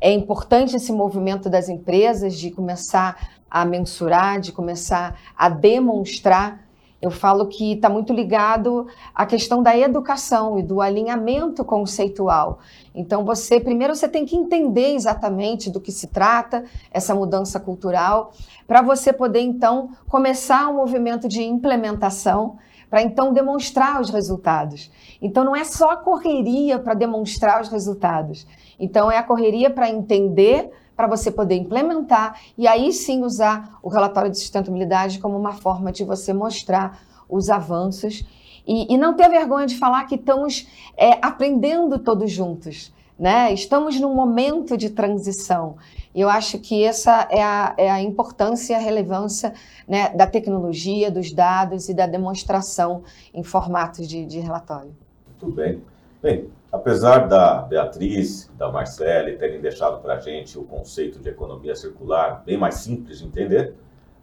é 0.00 0.12
importante 0.12 0.76
esse 0.76 0.92
movimento 0.92 1.48
das 1.48 1.68
empresas 1.68 2.38
de 2.38 2.50
começar 2.50 3.40
a 3.50 3.64
mensurar, 3.64 4.40
de 4.40 4.52
começar 4.52 5.18
a 5.36 5.48
demonstrar 5.48 6.69
eu 7.00 7.10
falo 7.10 7.46
que 7.46 7.72
está 7.72 7.88
muito 7.88 8.12
ligado 8.12 8.86
à 9.14 9.24
questão 9.24 9.62
da 9.62 9.76
educação 9.76 10.58
e 10.58 10.62
do 10.62 10.80
alinhamento 10.80 11.64
conceitual. 11.64 12.58
Então, 12.94 13.24
você 13.24 13.58
primeiro 13.58 13.94
você 13.94 14.08
tem 14.08 14.26
que 14.26 14.36
entender 14.36 14.94
exatamente 14.94 15.70
do 15.70 15.80
que 15.80 15.90
se 15.90 16.08
trata 16.08 16.64
essa 16.90 17.14
mudança 17.14 17.58
cultural, 17.58 18.32
para 18.66 18.82
você 18.82 19.12
poder 19.12 19.40
então 19.40 19.90
começar 20.08 20.68
um 20.68 20.76
movimento 20.76 21.26
de 21.26 21.42
implementação, 21.42 22.58
para 22.90 23.02
então 23.02 23.32
demonstrar 23.32 24.00
os 24.00 24.10
resultados. 24.10 24.90
Então, 25.22 25.44
não 25.44 25.56
é 25.56 25.64
só 25.64 25.92
a 25.92 25.96
correria 25.96 26.78
para 26.78 26.92
demonstrar 26.92 27.62
os 27.62 27.68
resultados. 27.68 28.46
Então, 28.78 29.10
é 29.10 29.16
a 29.16 29.22
correria 29.22 29.70
para 29.70 29.88
entender 29.88 30.70
para 31.00 31.06
você 31.06 31.30
poder 31.30 31.54
implementar 31.54 32.38
e 32.58 32.68
aí 32.68 32.92
sim 32.92 33.22
usar 33.22 33.78
o 33.82 33.88
relatório 33.88 34.30
de 34.30 34.36
sustentabilidade 34.36 35.18
como 35.18 35.34
uma 35.34 35.54
forma 35.54 35.90
de 35.90 36.04
você 36.04 36.30
mostrar 36.30 37.00
os 37.26 37.48
avanços 37.48 38.22
e, 38.66 38.92
e 38.92 38.98
não 38.98 39.14
ter 39.14 39.30
vergonha 39.30 39.66
de 39.66 39.78
falar 39.78 40.04
que 40.04 40.16
estamos 40.16 40.68
é, 40.98 41.12
aprendendo 41.22 41.98
todos 41.98 42.30
juntos. 42.30 42.92
Né? 43.18 43.50
Estamos 43.50 43.98
num 43.98 44.14
momento 44.14 44.76
de 44.76 44.90
transição. 44.90 45.76
Eu 46.14 46.28
acho 46.28 46.58
que 46.58 46.84
essa 46.84 47.26
é 47.30 47.42
a, 47.42 47.74
é 47.78 47.90
a 47.90 48.02
importância 48.02 48.74
e 48.74 48.76
a 48.76 48.78
relevância 48.78 49.54
né, 49.88 50.10
da 50.10 50.26
tecnologia, 50.26 51.10
dos 51.10 51.32
dados 51.32 51.88
e 51.88 51.94
da 51.94 52.06
demonstração 52.06 53.04
em 53.32 53.42
formatos 53.42 54.06
de, 54.06 54.26
de 54.26 54.38
relatório. 54.38 54.94
Muito 55.26 55.56
bem. 55.56 55.82
Bem, 56.22 56.50
apesar 56.72 57.28
da 57.28 57.62
Beatriz, 57.62 58.50
da 58.56 58.70
Marcele 58.70 59.36
terem 59.36 59.60
deixado 59.60 60.00
para 60.00 60.14
a 60.14 60.20
gente 60.20 60.58
o 60.58 60.64
conceito 60.64 61.18
de 61.18 61.28
economia 61.28 61.74
circular 61.74 62.42
bem 62.44 62.56
mais 62.56 62.76
simples 62.76 63.18
de 63.18 63.26
entender, 63.26 63.74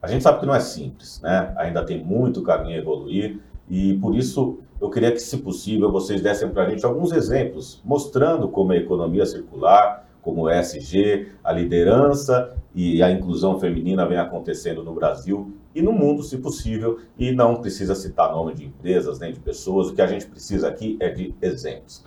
a 0.01 0.07
gente 0.07 0.23
sabe 0.23 0.39
que 0.39 0.45
não 0.45 0.55
é 0.55 0.59
simples, 0.59 1.19
né? 1.21 1.53
Ainda 1.57 1.83
tem 1.83 2.03
muito 2.03 2.41
caminho 2.43 2.75
a 2.75 2.79
evoluir 2.79 3.39
e 3.69 3.97
por 3.97 4.15
isso 4.15 4.59
eu 4.79 4.89
queria 4.89 5.11
que, 5.11 5.19
se 5.19 5.37
possível, 5.37 5.91
vocês 5.91 6.21
dessem 6.21 6.49
para 6.49 6.63
a 6.63 6.69
gente 6.69 6.85
alguns 6.85 7.11
exemplos 7.11 7.81
mostrando 7.83 8.47
como 8.47 8.71
a 8.71 8.77
economia 8.77 9.25
circular, 9.25 10.07
como 10.21 10.43
o 10.43 10.51
ESG, 10.51 11.31
a 11.43 11.51
liderança 11.51 12.55
e 12.75 13.01
a 13.01 13.09
inclusão 13.09 13.59
feminina 13.59 14.05
vem 14.05 14.19
acontecendo 14.19 14.83
no 14.83 14.93
Brasil 14.93 15.51
e 15.73 15.81
no 15.81 15.91
mundo, 15.91 16.21
se 16.21 16.37
possível, 16.37 16.99
e 17.17 17.31
não 17.31 17.55
precisa 17.55 17.95
citar 17.95 18.31
nome 18.31 18.53
de 18.53 18.65
empresas 18.65 19.19
nem 19.19 19.31
de 19.31 19.39
pessoas, 19.39 19.89
o 19.89 19.95
que 19.95 20.01
a 20.01 20.07
gente 20.07 20.27
precisa 20.27 20.67
aqui 20.67 20.97
é 20.99 21.09
de 21.09 21.33
exemplos. 21.41 22.03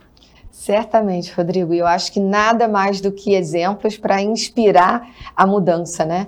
Certamente, 0.61 1.33
Rodrigo. 1.33 1.73
E 1.73 1.79
eu 1.79 1.87
acho 1.87 2.13
que 2.13 2.21
nada 2.21 2.69
mais 2.69 3.01
do 3.01 3.11
que 3.11 3.33
exemplos 3.33 3.97
para 3.97 4.21
inspirar 4.21 5.09
a 5.35 5.47
mudança, 5.47 6.05
né? 6.05 6.27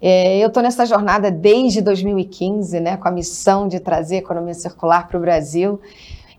É, 0.00 0.38
eu 0.38 0.48
estou 0.48 0.62
nessa 0.62 0.86
jornada 0.86 1.30
desde 1.30 1.82
2015, 1.82 2.80
né, 2.80 2.96
com 2.96 3.06
a 3.06 3.10
missão 3.10 3.68
de 3.68 3.78
trazer 3.78 4.16
economia 4.16 4.54
circular 4.54 5.06
para 5.06 5.18
o 5.18 5.20
Brasil. 5.20 5.78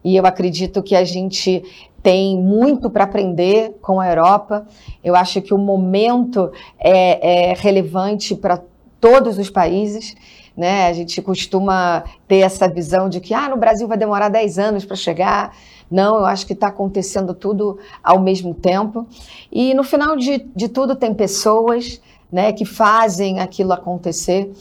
E 0.04 0.16
eu 0.16 0.26
acredito 0.26 0.82
que 0.82 0.96
a 0.96 1.04
gente 1.04 1.64
tem 2.02 2.36
muito 2.36 2.90
para 2.90 3.04
aprender 3.04 3.76
com 3.80 4.00
a 4.00 4.10
Europa. 4.10 4.66
Eu 5.04 5.16
acho 5.16 5.40
que 5.40 5.54
o 5.54 5.58
momento 5.60 6.52
é, 6.80 7.52
é 7.52 7.54
relevante 7.54 8.34
para 8.34 8.60
todos 9.00 9.38
os 9.38 9.52
países. 9.52 10.16
Né? 10.56 10.88
A 10.88 10.94
gente 10.94 11.22
costuma 11.22 12.04
ter 12.28 12.38
essa 12.38 12.68
visão 12.68 13.10
de 13.10 13.20
que 13.20 13.34
ah, 13.34 13.50
no 13.50 13.58
Brasil 13.58 13.88
vai 13.88 13.98
demorar 13.98 14.30
10 14.30 14.58
anos 14.58 14.86
para 14.86 14.96
chegar. 14.96 15.56
Não, 15.92 16.18
eu 16.18 16.26
acho 16.26 16.46
que 16.48 16.54
está 16.54 16.68
acontecendo 16.68 17.34
tudo 17.34 17.78
ao 18.04 18.20
mesmo 18.20 18.54
tempo. 18.54 19.06
E 19.52 19.74
no 19.74 19.84
final 19.84 20.16
de, 20.16 20.46
de 20.56 20.70
tudo, 20.70 20.96
tem 20.96 21.14
pessoas 21.14 22.02
né, 22.32 22.54
que 22.54 22.66
fazem 22.66 23.40
aquilo 23.40 23.74
acontecer. 23.74 24.52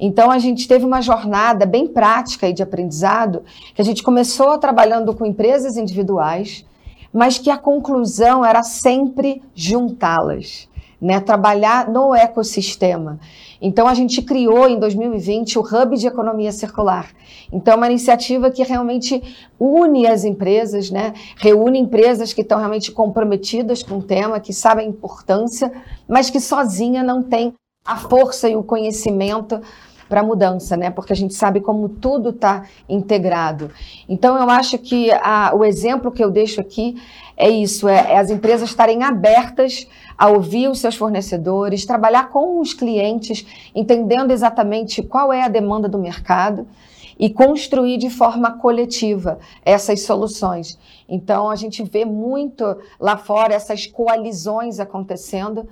Então, 0.00 0.30
a 0.30 0.38
gente 0.38 0.66
teve 0.66 0.84
uma 0.84 1.00
jornada 1.00 1.64
bem 1.64 1.86
prática 1.86 2.52
de 2.52 2.62
aprendizado, 2.62 3.44
que 3.74 3.80
a 3.80 3.84
gente 3.84 4.02
começou 4.02 4.58
trabalhando 4.58 5.14
com 5.14 5.24
empresas 5.24 5.76
individuais, 5.76 6.64
mas 7.12 7.38
que 7.38 7.50
a 7.50 7.56
conclusão 7.56 8.44
era 8.44 8.62
sempre 8.62 9.40
juntá-las 9.54 10.68
né, 11.04 11.20
trabalhar 11.20 11.88
no 11.90 12.14
ecossistema. 12.14 13.20
Então, 13.60 13.86
a 13.86 13.94
gente 13.94 14.22
criou 14.22 14.68
em 14.68 14.78
2020 14.78 15.58
o 15.58 15.62
Hub 15.62 15.96
de 15.96 16.06
Economia 16.06 16.52
Circular. 16.52 17.10
Então, 17.52 17.74
é 17.74 17.76
uma 17.76 17.86
iniciativa 17.86 18.50
que 18.50 18.62
realmente 18.62 19.22
une 19.58 20.06
as 20.06 20.24
empresas, 20.24 20.90
né, 20.90 21.14
reúne 21.36 21.78
empresas 21.78 22.32
que 22.32 22.42
estão 22.42 22.58
realmente 22.58 22.92
comprometidas 22.92 23.82
com 23.82 23.98
o 23.98 24.02
tema, 24.02 24.40
que 24.40 24.52
sabem 24.52 24.86
a 24.86 24.90
importância, 24.90 25.72
mas 26.08 26.30
que 26.30 26.40
sozinha 26.40 27.02
não 27.02 27.22
tem 27.22 27.52
a 27.86 27.96
força 27.96 28.48
e 28.48 28.56
o 28.56 28.62
conhecimento 28.62 29.60
para 30.14 30.20
a 30.20 30.24
mudança, 30.24 30.76
né? 30.76 30.90
Porque 30.90 31.12
a 31.12 31.16
gente 31.16 31.34
sabe 31.34 31.60
como 31.60 31.88
tudo 31.88 32.28
está 32.30 32.68
integrado. 32.88 33.72
Então, 34.08 34.38
eu 34.38 34.48
acho 34.48 34.78
que 34.78 35.10
a, 35.10 35.52
o 35.52 35.64
exemplo 35.64 36.12
que 36.12 36.22
eu 36.22 36.30
deixo 36.30 36.60
aqui 36.60 37.02
é 37.36 37.50
isso: 37.50 37.88
é, 37.88 38.12
é 38.12 38.18
as 38.18 38.30
empresas 38.30 38.68
estarem 38.68 39.02
abertas 39.02 39.88
a 40.16 40.28
ouvir 40.28 40.68
os 40.68 40.78
seus 40.78 40.94
fornecedores, 40.94 41.84
trabalhar 41.84 42.30
com 42.30 42.60
os 42.60 42.72
clientes, 42.72 43.44
entendendo 43.74 44.30
exatamente 44.30 45.02
qual 45.02 45.32
é 45.32 45.42
a 45.42 45.48
demanda 45.48 45.88
do 45.88 45.98
mercado 45.98 46.64
e 47.18 47.28
construir 47.28 47.98
de 47.98 48.08
forma 48.08 48.52
coletiva 48.52 49.40
essas 49.64 50.02
soluções. 50.02 50.78
Então, 51.08 51.50
a 51.50 51.56
gente 51.56 51.82
vê 51.82 52.04
muito 52.04 52.64
lá 53.00 53.16
fora 53.16 53.52
essas 53.52 53.84
coalizões 53.84 54.78
acontecendo 54.78 55.68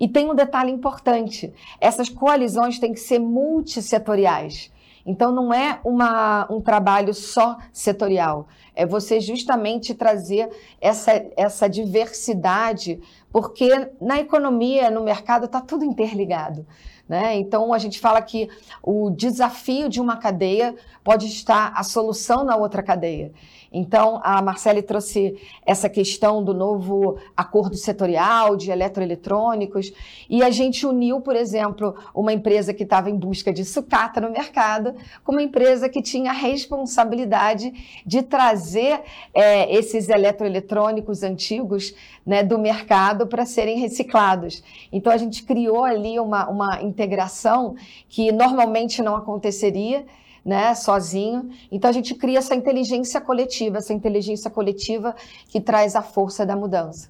e 0.00 0.08
tem 0.08 0.30
um 0.30 0.34
detalhe 0.34 0.72
importante: 0.72 1.52
essas 1.78 2.08
coalizões 2.08 2.78
têm 2.78 2.94
que 2.94 3.00
ser 3.00 3.18
multissetoriais. 3.18 4.72
Então, 5.04 5.32
não 5.32 5.52
é 5.52 5.80
uma, 5.84 6.46
um 6.50 6.60
trabalho 6.60 7.14
só 7.14 7.58
setorial, 7.72 8.48
é 8.74 8.84
você 8.84 9.18
justamente 9.20 9.94
trazer 9.94 10.50
essa, 10.80 11.24
essa 11.36 11.68
diversidade, 11.68 13.00
porque 13.32 13.90
na 14.00 14.20
economia, 14.20 14.90
no 14.90 15.02
mercado, 15.02 15.46
está 15.46 15.60
tudo 15.60 15.84
interligado. 15.84 16.66
Né? 17.08 17.34
Então, 17.36 17.72
a 17.72 17.78
gente 17.78 17.98
fala 17.98 18.22
que 18.22 18.48
o 18.82 19.10
desafio 19.10 19.88
de 19.88 20.00
uma 20.00 20.16
cadeia 20.16 20.76
pode 21.02 21.26
estar 21.26 21.72
a 21.74 21.82
solução 21.82 22.44
na 22.44 22.54
outra 22.54 22.84
cadeia. 22.84 23.32
Então, 23.72 24.20
a 24.24 24.42
Marcele 24.42 24.82
trouxe 24.82 25.38
essa 25.64 25.88
questão 25.88 26.42
do 26.42 26.52
novo 26.52 27.18
acordo 27.36 27.76
setorial 27.76 28.56
de 28.56 28.70
eletroeletrônicos 28.70 29.92
e 30.28 30.42
a 30.42 30.50
gente 30.50 30.84
uniu, 30.84 31.20
por 31.20 31.36
exemplo, 31.36 31.94
uma 32.12 32.32
empresa 32.32 32.74
que 32.74 32.82
estava 32.82 33.08
em 33.08 33.16
busca 33.16 33.52
de 33.52 33.64
sucata 33.64 34.20
no 34.20 34.30
mercado 34.30 34.94
com 35.22 35.32
uma 35.32 35.42
empresa 35.42 35.88
que 35.88 36.02
tinha 36.02 36.30
a 36.30 36.34
responsabilidade 36.34 38.02
de 38.04 38.22
trazer 38.22 39.02
é, 39.32 39.72
esses 39.72 40.08
eletroeletrônicos 40.08 41.22
antigos 41.22 41.94
né, 42.26 42.42
do 42.42 42.58
mercado 42.58 43.26
para 43.28 43.46
serem 43.46 43.78
reciclados. 43.78 44.64
Então, 44.92 45.12
a 45.12 45.16
gente 45.16 45.44
criou 45.44 45.84
ali 45.84 46.18
uma, 46.18 46.48
uma 46.48 46.82
integração 46.82 47.76
que 48.08 48.32
normalmente 48.32 49.00
não 49.00 49.14
aconteceria 49.14 50.04
né, 50.44 50.74
sozinho. 50.74 51.50
Então 51.70 51.88
a 51.88 51.92
gente 51.92 52.14
cria 52.14 52.38
essa 52.38 52.54
inteligência 52.54 53.20
coletiva, 53.20 53.78
essa 53.78 53.92
inteligência 53.92 54.50
coletiva 54.50 55.14
que 55.48 55.60
traz 55.60 55.94
a 55.94 56.02
força 56.02 56.44
da 56.44 56.56
mudança. 56.56 57.08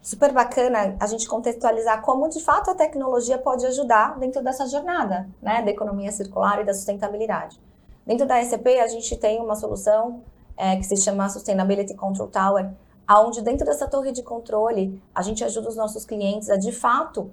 Super 0.00 0.32
bacana 0.32 0.96
a 0.98 1.06
gente 1.06 1.28
contextualizar 1.28 2.02
como 2.02 2.28
de 2.28 2.40
fato 2.40 2.70
a 2.70 2.74
tecnologia 2.74 3.38
pode 3.38 3.64
ajudar 3.66 4.18
dentro 4.18 4.42
dessa 4.42 4.66
jornada, 4.66 5.28
né, 5.40 5.62
da 5.62 5.70
economia 5.70 6.10
circular 6.10 6.60
e 6.60 6.64
da 6.64 6.74
sustentabilidade. 6.74 7.60
Dentro 8.04 8.26
da 8.26 8.42
SAP 8.42 8.66
a 8.82 8.88
gente 8.88 9.16
tem 9.16 9.40
uma 9.40 9.54
solução 9.54 10.22
é, 10.56 10.76
que 10.76 10.82
se 10.82 10.96
chama 10.96 11.28
Sustainability 11.28 11.94
Control 11.94 12.26
Tower, 12.26 12.70
aonde 13.06 13.42
dentro 13.42 13.64
dessa 13.64 13.86
torre 13.86 14.10
de 14.10 14.24
controle 14.24 15.00
a 15.14 15.22
gente 15.22 15.44
ajuda 15.44 15.68
os 15.68 15.76
nossos 15.76 16.04
clientes 16.04 16.50
a 16.50 16.56
de 16.56 16.72
fato 16.72 17.30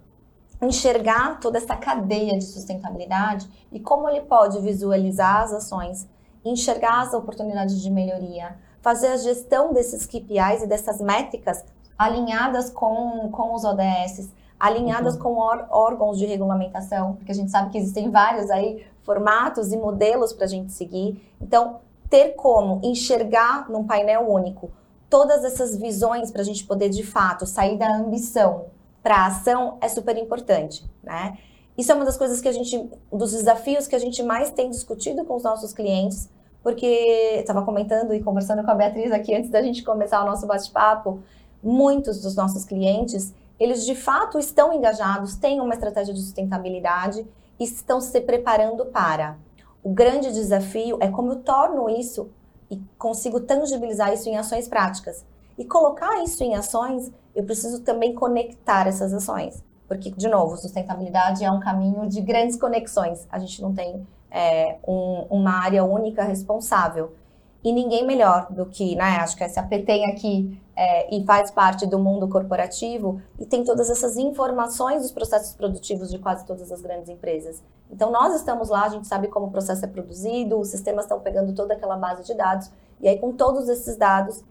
enxergar 0.62 1.40
toda 1.40 1.58
essa 1.58 1.76
cadeia 1.76 2.38
de 2.38 2.44
sustentabilidade 2.44 3.50
e 3.72 3.80
como 3.80 4.10
ele 4.10 4.22
pode 4.22 4.60
visualizar 4.60 5.44
as 5.44 5.54
ações, 5.54 6.08
enxergar 6.44 7.02
as 7.02 7.14
oportunidades 7.14 7.82
de 7.82 7.90
melhoria, 7.90 8.58
fazer 8.82 9.08
a 9.08 9.18
gestão 9.18 9.74
desses 9.74 10.06
KPIs 10.06 10.64
e 10.64 10.68
dessas 10.68 11.00
métricas 11.00 11.64
alinhadas 11.98 12.70
com, 12.70 13.30
com 13.32 13.54
os 13.54 13.64
ODS, 13.64 14.32
alinhadas 14.60 15.16
uhum. 15.16 15.22
com 15.22 15.36
órgãos 15.70 16.18
de 16.18 16.26
regulamentação, 16.26 17.16
porque 17.16 17.32
a 17.32 17.36
gente 17.36 17.52
sabe 17.52 17.72
que 17.72 17.78
existem 17.78 18.10
vários 18.10 18.50
aí 18.50 18.86
formatos 19.04 19.72
e 19.72 19.78
modelos 19.78 20.34
para 20.34 20.46
a 20.46 20.50
gente 20.50 20.74
seguir. 20.74 21.22
Então, 21.42 21.80
ter 22.10 22.36
como 22.36 22.80
enxergar 22.84 23.70
num 23.70 23.86
painel 23.86 24.30
único 24.30 24.72
todas 25.10 25.44
essas 25.44 25.76
visões 25.76 26.32
para 26.32 26.42
a 26.42 26.46
gente 26.46 26.66
poder 26.66 26.90
de 26.90 27.04
fato 27.04 27.46
sair 27.46 27.78
da 27.78 27.96
ambição 27.96 28.66
para 29.02 29.16
a 29.16 29.28
ação 29.28 29.78
é 29.82 29.88
super 29.88 30.18
importante, 30.18 30.86
né? 31.04 31.38
Isso 31.78 31.92
é 31.92 31.96
uma 31.96 32.04
das 32.04 32.18
coisas 32.18 32.42
que 32.42 32.48
a 32.48 32.52
gente, 32.52 32.90
dos 33.12 33.32
desafios 33.32 33.88
que 33.88 33.96
a 33.96 34.00
gente 34.00 34.22
mais 34.22 34.52
tem 34.52 34.70
discutido 34.70 35.24
com 35.24 35.36
os 35.36 35.44
nossos 35.44 35.72
clientes, 35.72 36.30
porque 36.62 36.86
estava 37.38 37.62
comentando 37.62 38.14
e 38.14 38.22
conversando 38.22 38.64
com 38.64 38.72
a 38.72 38.76
Beatriz 38.76 39.12
aqui 39.12 39.34
antes 39.34 39.50
da 39.50 39.62
gente 39.62 39.84
começar 39.84 40.22
o 40.22 40.26
nosso 40.26 40.46
bate-papo, 40.46 41.20
muitos 41.64 42.22
dos 42.22 42.36
nossos 42.36 42.66
clientes, 42.66 43.34
eles 43.60 43.86
de 43.86 43.96
fato 43.96 44.38
estão 44.38 44.74
engajados, 44.74 45.36
têm 45.36 45.62
uma 45.62 45.74
estratégia 45.74 46.14
de 46.14 46.20
sustentabilidade 46.20 47.26
e 47.60 47.64
estão 47.64 48.00
se 48.00 48.20
preparando 48.22 48.86
para. 48.86 49.38
O 49.84 49.90
grande 49.90 50.32
desafio 50.32 50.98
é 51.00 51.10
como 51.10 51.32
eu 51.32 51.36
torno 51.38 51.90
isso 51.90 52.30
e 52.70 52.80
consigo 52.98 53.40
tangibilizar 53.40 54.14
isso 54.14 54.30
em 54.30 54.38
ações 54.38 54.68
práticas. 54.68 55.26
E 55.58 55.66
colocar 55.66 56.24
isso 56.24 56.42
em 56.44 56.56
ações 56.56 57.12
eu 57.36 57.44
preciso 57.44 57.82
também 57.82 58.14
conectar 58.14 58.88
essas 58.88 59.14
ações. 59.14 59.64
Porque, 59.88 60.12
de 60.12 60.28
novo, 60.28 60.56
sustentabilidade 60.56 61.44
é 61.44 61.52
um 61.52 61.60
caminho 61.60 62.08
de 62.08 62.22
grandes 62.22 62.56
conexões. 62.56 63.28
A 63.32 63.40
gente 63.40 63.60
não 63.62 63.74
tem 63.74 64.06
é, 64.30 64.78
um, 64.88 65.26
uma 65.30 65.64
área 65.64 65.84
única 65.84 66.24
responsável. 66.24 67.14
E 67.64 67.74
ninguém 67.74 68.06
melhor 68.06 68.48
do 68.52 68.66
que, 68.66 68.96
né? 68.96 69.18
Acho 69.18 69.36
que 69.36 69.44
a 69.44 69.50
SAP 69.50 69.72
tem 69.86 70.06
aqui 70.06 70.62
é, 70.76 71.14
e 71.14 71.26
faz 71.26 71.52
parte 71.52 71.86
do 71.86 72.00
mundo 72.00 72.28
corporativo 72.30 73.22
e 73.38 73.46
tem 73.46 73.66
todas 73.66 73.90
essas 73.90 74.16
informações 74.16 75.02
dos 75.02 75.12
processos 75.12 75.54
produtivos 75.54 76.10
de 76.10 76.20
quase 76.20 76.46
todas 76.46 76.72
as 76.72 76.82
grandes 76.82 77.10
empresas. 77.10 77.62
Então, 77.92 78.12
nós 78.12 78.36
estamos 78.36 78.70
lá, 78.70 78.86
a 78.86 78.90
gente 78.90 79.08
sabe 79.08 79.28
como 79.28 79.48
o 79.48 79.52
processo 79.52 79.84
é 79.84 79.88
produzido, 79.88 80.58
os 80.58 80.70
sistemas 80.70 81.04
estão 81.06 81.20
pegando 81.20 81.54
toda 81.54 81.74
aquela 81.74 81.98
base 81.98 82.24
de 82.24 82.34
dados, 82.34 82.72
e 83.02 83.08
aí, 83.08 83.18
com 83.18 83.32
todos 83.32 83.68
esses 83.68 83.98
dados, 83.98 84.44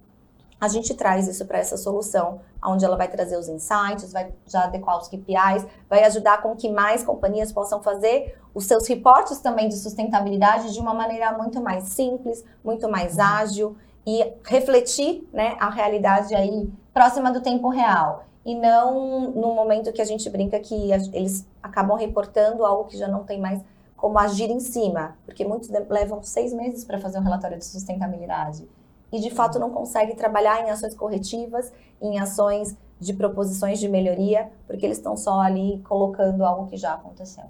a 0.60 0.66
gente 0.66 0.94
traz 0.94 1.28
isso 1.28 1.46
para 1.46 1.58
essa 1.58 1.76
solução, 1.76 2.40
onde 2.64 2.84
ela 2.84 2.96
vai 2.96 3.08
trazer 3.08 3.36
os 3.36 3.48
insights, 3.48 4.12
vai 4.12 4.32
já 4.46 4.64
adequar 4.64 4.98
os 4.98 5.08
KPIs, 5.08 5.64
vai 5.88 6.02
ajudar 6.04 6.42
com 6.42 6.56
que 6.56 6.68
mais 6.68 7.04
companhias 7.04 7.52
possam 7.52 7.80
fazer 7.80 8.36
os 8.52 8.64
seus 8.64 8.86
reportes 8.88 9.38
também 9.38 9.68
de 9.68 9.76
sustentabilidade 9.76 10.72
de 10.72 10.80
uma 10.80 10.92
maneira 10.92 11.32
muito 11.32 11.60
mais 11.60 11.84
simples, 11.84 12.44
muito 12.64 12.88
mais 12.88 13.16
uhum. 13.16 13.22
ágil 13.22 13.76
e 14.04 14.32
refletir 14.44 15.28
né, 15.32 15.56
a 15.60 15.70
realidade 15.70 16.34
aí 16.34 16.68
próxima 16.92 17.30
do 17.30 17.40
tempo 17.40 17.68
real. 17.68 18.24
E 18.44 18.54
não 18.54 19.30
no 19.30 19.54
momento 19.54 19.92
que 19.92 20.02
a 20.02 20.04
gente 20.04 20.28
brinca 20.28 20.58
que 20.58 20.90
eles 21.12 21.46
acabam 21.62 21.96
reportando 21.96 22.64
algo 22.64 22.84
que 22.84 22.96
já 22.96 23.06
não 23.06 23.22
tem 23.22 23.40
mais 23.40 23.62
como 23.96 24.18
agir 24.18 24.50
em 24.50 24.60
cima, 24.60 25.16
porque 25.24 25.44
muitos 25.44 25.68
levam 25.68 26.22
seis 26.22 26.52
meses 26.52 26.84
para 26.84 26.98
fazer 26.98 27.18
um 27.18 27.22
relatório 27.22 27.58
de 27.58 27.64
sustentabilidade 27.64 28.66
e 29.12 29.20
de 29.20 29.30
fato 29.30 29.58
não 29.58 29.70
consegue 29.70 30.14
trabalhar 30.14 30.66
em 30.66 30.70
ações 30.70 30.94
corretivas, 30.94 31.72
em 32.00 32.18
ações 32.18 32.76
de 33.00 33.12
proposições 33.12 33.78
de 33.78 33.88
melhoria, 33.88 34.50
porque 34.66 34.84
eles 34.84 34.98
estão 34.98 35.16
só 35.16 35.40
ali 35.40 35.80
colocando 35.88 36.44
algo 36.44 36.66
que 36.66 36.76
já 36.76 36.94
aconteceu. 36.94 37.44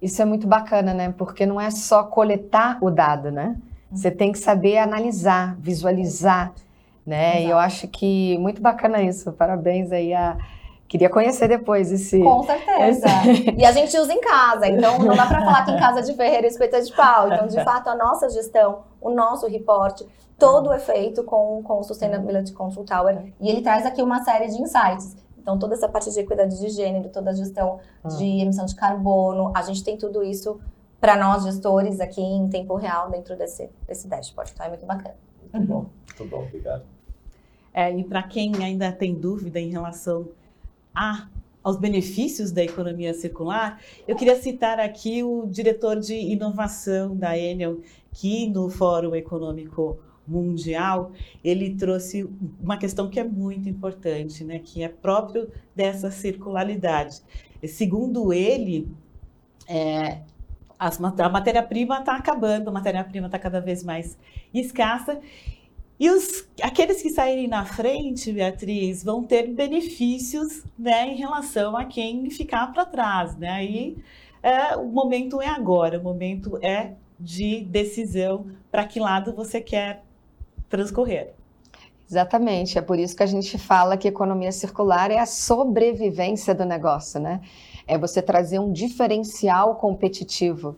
Isso 0.00 0.20
é 0.20 0.24
muito 0.24 0.46
bacana, 0.46 0.94
né? 0.94 1.14
Porque 1.16 1.46
não 1.46 1.60
é 1.60 1.70
só 1.70 2.04
coletar 2.04 2.78
o 2.80 2.90
dado, 2.90 3.30
né? 3.30 3.56
Uhum. 3.90 3.96
Você 3.96 4.10
tem 4.10 4.30
que 4.30 4.38
saber 4.38 4.78
analisar, 4.78 5.56
visualizar, 5.58 6.52
né? 7.04 7.30
Exato. 7.30 7.46
E 7.46 7.50
eu 7.50 7.58
acho 7.58 7.88
que 7.88 8.38
muito 8.38 8.60
bacana 8.60 9.02
isso. 9.02 9.32
Parabéns 9.32 9.90
aí 9.90 10.12
a 10.12 10.36
Queria 10.88 11.10
conhecer 11.10 11.48
depois 11.48 11.92
esse. 11.92 12.18
Com 12.18 12.42
certeza. 12.42 13.06
Esse... 13.30 13.50
E 13.60 13.64
a 13.64 13.72
gente 13.72 13.96
usa 13.98 14.10
em 14.10 14.20
casa, 14.20 14.66
então 14.66 14.98
não 14.98 15.14
dá 15.14 15.26
para 15.26 15.44
falar 15.44 15.64
que 15.66 15.70
em 15.70 15.78
casa 15.78 16.02
de 16.02 16.14
ferreiro 16.14 16.46
espeta 16.46 16.80
de 16.80 16.90
pau. 16.94 17.30
Então, 17.30 17.46
de 17.46 17.60
fato, 17.62 17.88
a 17.88 17.94
nossa 17.94 18.30
gestão, 18.30 18.80
o 18.98 19.10
nosso 19.10 19.46
reporte, 19.46 20.06
todo 20.38 20.72
é 20.72 20.78
feito 20.78 21.24
com, 21.24 21.62
com 21.62 21.80
o 21.80 21.82
Sustainability 21.82 22.52
Control 22.52 22.84
Tower. 22.84 23.32
E 23.40 23.48
ele 23.48 23.60
traz 23.60 23.84
aqui 23.84 24.00
uma 24.00 24.22
série 24.22 24.46
de 24.46 24.62
insights. 24.62 25.16
Então, 25.36 25.58
toda 25.58 25.74
essa 25.74 25.88
parte 25.88 26.10
de 26.12 26.20
equidade 26.20 26.58
de 26.58 26.68
gênero, 26.68 27.08
toda 27.08 27.30
a 27.30 27.34
gestão 27.34 27.80
ah. 28.04 28.08
de 28.08 28.24
emissão 28.24 28.64
de 28.64 28.74
carbono, 28.74 29.52
a 29.54 29.62
gente 29.62 29.82
tem 29.82 29.96
tudo 29.96 30.22
isso 30.22 30.60
para 31.00 31.16
nós 31.16 31.42
gestores 31.42 32.00
aqui 32.00 32.20
em 32.20 32.48
tempo 32.48 32.74
real 32.76 33.10
dentro 33.10 33.36
desse, 33.36 33.68
desse 33.86 34.06
dashboard. 34.06 34.52
Então, 34.54 34.66
é 34.66 34.68
muito 34.68 34.86
bacana. 34.86 35.16
Muito 35.52 35.66
bom, 35.66 35.86
muito 36.06 36.30
bom, 36.30 36.42
obrigado. 36.42 36.84
É, 37.72 37.90
e 37.96 38.04
para 38.04 38.22
quem 38.22 38.52
ainda 38.62 38.92
tem 38.92 39.14
dúvida 39.14 39.58
em 39.58 39.70
relação 39.70 40.28
a, 40.94 41.28
aos 41.62 41.76
benefícios 41.76 42.52
da 42.52 42.62
economia 42.62 43.14
circular, 43.14 43.80
eu 44.06 44.16
queria 44.16 44.36
citar 44.36 44.78
aqui 44.78 45.22
o 45.22 45.46
diretor 45.46 45.98
de 45.98 46.14
inovação 46.14 47.16
da 47.16 47.38
Enel, 47.38 47.80
que 48.12 48.48
no 48.48 48.68
Fórum 48.68 49.14
Econômico 49.14 49.98
mundial, 50.28 51.12
ele 51.42 51.74
trouxe 51.74 52.28
uma 52.60 52.76
questão 52.76 53.08
que 53.08 53.18
é 53.18 53.24
muito 53.24 53.68
importante, 53.68 54.44
né, 54.44 54.58
que 54.58 54.82
é 54.82 54.88
próprio 54.88 55.50
dessa 55.74 56.10
circularidade. 56.10 57.20
Segundo 57.66 58.32
ele, 58.32 58.88
é, 59.68 60.18
a 60.78 61.28
matéria-prima 61.28 61.98
está 61.98 62.16
acabando, 62.16 62.68
a 62.68 62.72
matéria-prima 62.72 63.26
está 63.26 63.38
cada 63.38 63.60
vez 63.60 63.82
mais 63.82 64.16
escassa. 64.54 65.20
E 65.98 66.08
os, 66.08 66.48
aqueles 66.62 67.02
que 67.02 67.10
saírem 67.10 67.48
na 67.48 67.64
frente, 67.64 68.32
Beatriz, 68.32 69.02
vão 69.02 69.24
ter 69.24 69.48
benefícios 69.48 70.64
né, 70.78 71.08
em 71.08 71.16
relação 71.16 71.76
a 71.76 71.84
quem 71.84 72.30
ficar 72.30 72.72
para 72.72 72.84
trás. 72.84 73.36
Né? 73.36 73.64
E 73.64 73.98
é, 74.40 74.76
o 74.76 74.86
momento 74.86 75.42
é 75.42 75.48
agora, 75.48 75.98
o 75.98 76.02
momento 76.02 76.56
é 76.62 76.92
de 77.18 77.62
decisão 77.62 78.46
para 78.70 78.84
que 78.84 79.00
lado 79.00 79.34
você 79.34 79.60
quer 79.60 80.04
transcorrer. 80.68 81.34
Exatamente, 82.10 82.78
é 82.78 82.80
por 82.80 82.98
isso 82.98 83.14
que 83.14 83.22
a 83.22 83.26
gente 83.26 83.58
fala 83.58 83.96
que 83.96 84.08
economia 84.08 84.50
circular 84.50 85.10
é 85.10 85.18
a 85.18 85.26
sobrevivência 85.26 86.54
do 86.54 86.64
negócio, 86.64 87.20
né? 87.20 87.42
É 87.86 87.98
você 87.98 88.22
trazer 88.22 88.58
um 88.58 88.72
diferencial 88.72 89.76
competitivo, 89.76 90.76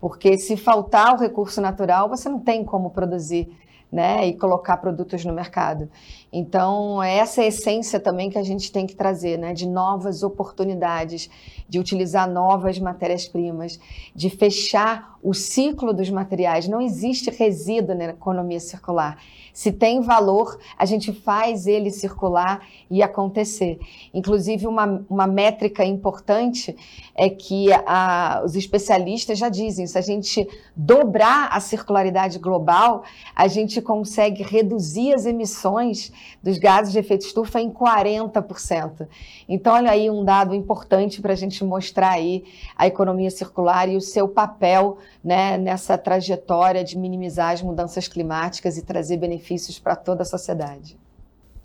porque 0.00 0.36
se 0.36 0.56
faltar 0.56 1.14
o 1.14 1.18
recurso 1.18 1.60
natural, 1.60 2.08
você 2.08 2.28
não 2.28 2.40
tem 2.40 2.64
como 2.64 2.90
produzir 2.90 3.56
né, 3.90 4.26
e 4.26 4.34
colocar 4.34 4.76
produtos 4.78 5.24
no 5.24 5.32
mercado. 5.32 5.88
Então, 6.32 7.00
essa 7.02 7.42
é 7.42 7.44
a 7.44 7.48
essência 7.48 8.00
também 8.00 8.28
que 8.28 8.38
a 8.38 8.42
gente 8.42 8.72
tem 8.72 8.86
que 8.86 8.96
trazer, 8.96 9.38
né, 9.38 9.52
de 9.52 9.68
novas 9.68 10.22
oportunidades, 10.22 11.30
de 11.68 11.78
utilizar 11.78 12.28
novas 12.28 12.78
matérias-primas, 12.78 13.78
de 14.14 14.28
fechar 14.30 15.16
o 15.22 15.32
ciclo 15.32 15.94
dos 15.94 16.10
materiais. 16.10 16.66
Não 16.68 16.80
existe 16.80 17.30
resíduo 17.30 17.94
na 17.94 18.06
economia 18.06 18.60
circular. 18.60 19.16
Se 19.54 19.70
tem 19.70 20.00
valor, 20.00 20.58
a 20.76 20.84
gente 20.84 21.12
faz 21.12 21.68
ele 21.68 21.88
circular 21.88 22.66
e 22.90 23.00
acontecer. 23.04 23.78
Inclusive, 24.12 24.66
uma, 24.66 25.06
uma 25.08 25.28
métrica 25.28 25.84
importante 25.84 26.76
é 27.14 27.30
que 27.30 27.68
a, 27.86 28.42
os 28.44 28.56
especialistas 28.56 29.38
já 29.38 29.48
dizem: 29.48 29.86
se 29.86 29.96
a 29.96 30.00
gente 30.00 30.46
dobrar 30.74 31.48
a 31.52 31.60
circularidade 31.60 32.40
global, 32.40 33.04
a 33.32 33.46
gente 33.46 33.80
consegue 33.84 34.42
reduzir 34.42 35.14
as 35.14 35.26
emissões 35.26 36.10
dos 36.42 36.58
gases 36.58 36.92
de 36.92 36.98
efeito 36.98 37.26
estufa 37.26 37.60
em 37.60 37.70
40%. 37.70 39.06
Então, 39.48 39.74
olha 39.74 39.92
aí 39.92 40.10
um 40.10 40.24
dado 40.24 40.54
importante 40.54 41.22
para 41.22 41.32
a 41.32 41.36
gente 41.36 41.62
mostrar 41.62 42.10
aí 42.10 42.44
a 42.76 42.88
economia 42.88 43.30
circular 43.30 43.88
e 43.88 43.96
o 43.96 44.00
seu 44.00 44.26
papel 44.26 44.98
né, 45.22 45.56
nessa 45.56 45.96
trajetória 45.96 46.82
de 46.82 46.98
minimizar 46.98 47.52
as 47.52 47.62
mudanças 47.62 48.08
climáticas 48.08 48.76
e 48.76 48.82
trazer 48.82 49.18
benefícios 49.18 49.78
para 49.78 49.94
toda 49.94 50.22
a 50.22 50.26
sociedade. 50.26 50.98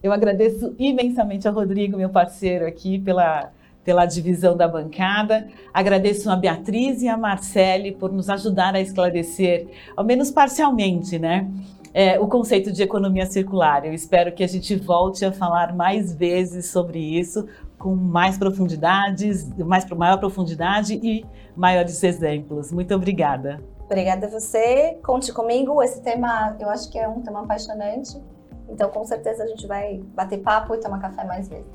Eu 0.03 0.13
agradeço 0.13 0.75
imensamente 0.77 1.47
ao 1.47 1.53
Rodrigo, 1.53 1.97
meu 1.97 2.09
parceiro 2.09 2.67
aqui, 2.67 2.99
pela 2.99 3.51
pela 3.89 4.05
divisão 4.05 4.55
da 4.55 4.67
bancada. 4.67 5.47
Agradeço 5.73 6.29
a 6.29 6.35
Beatriz 6.35 7.01
e 7.01 7.07
a 7.07 7.17
Marcele 7.17 7.91
por 7.91 8.11
nos 8.11 8.29
ajudar 8.29 8.75
a 8.75 8.79
esclarecer, 8.79 9.67
ao 9.97 10.03
menos 10.05 10.29
parcialmente, 10.29 11.17
né? 11.17 11.49
É, 11.93 12.19
o 12.19 12.27
conceito 12.27 12.71
de 12.71 12.83
economia 12.83 13.25
circular. 13.25 13.85
Eu 13.85 13.93
espero 13.93 14.31
que 14.31 14.43
a 14.43 14.47
gente 14.47 14.75
volte 14.75 15.25
a 15.25 15.31
falar 15.31 15.75
mais 15.75 16.13
vezes 16.13 16.67
sobre 16.67 16.99
isso, 16.99 17.47
com 17.77 17.95
mais 17.95 18.37
profundidades, 18.37 19.49
mais 19.57 19.89
maior 19.89 20.17
profundidade 20.17 20.99
e 21.01 21.25
maiores 21.55 22.03
exemplos. 22.03 22.71
Muito 22.71 22.93
obrigada. 22.93 23.59
Obrigada 23.85 24.27
a 24.27 24.29
você. 24.29 24.99
Conte 25.03 25.33
comigo. 25.33 25.81
Esse 25.81 26.01
tema, 26.01 26.55
eu 26.59 26.69
acho 26.69 26.91
que 26.91 26.99
é 26.99 27.07
um 27.07 27.21
tema 27.21 27.41
apaixonante. 27.41 28.21
Então, 28.69 28.89
com 28.89 29.03
certeza 29.03 29.43
a 29.43 29.47
gente 29.47 29.65
vai 29.65 29.99
bater 30.13 30.37
papo 30.39 30.75
e 30.75 30.77
tomar 30.79 30.99
café 30.99 31.23
mais 31.23 31.49
vezes. 31.49 31.65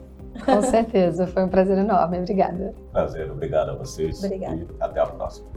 Com 0.44 0.62
certeza, 0.62 1.26
foi 1.26 1.44
um 1.44 1.48
prazer 1.48 1.78
enorme. 1.78 2.18
Obrigada. 2.18 2.74
Prazer, 2.92 3.30
obrigado 3.30 3.70
a 3.70 3.74
vocês. 3.74 4.22
Obrigada. 4.22 4.56
E 4.56 4.66
até 4.80 5.00
a 5.00 5.06
próxima. 5.06 5.48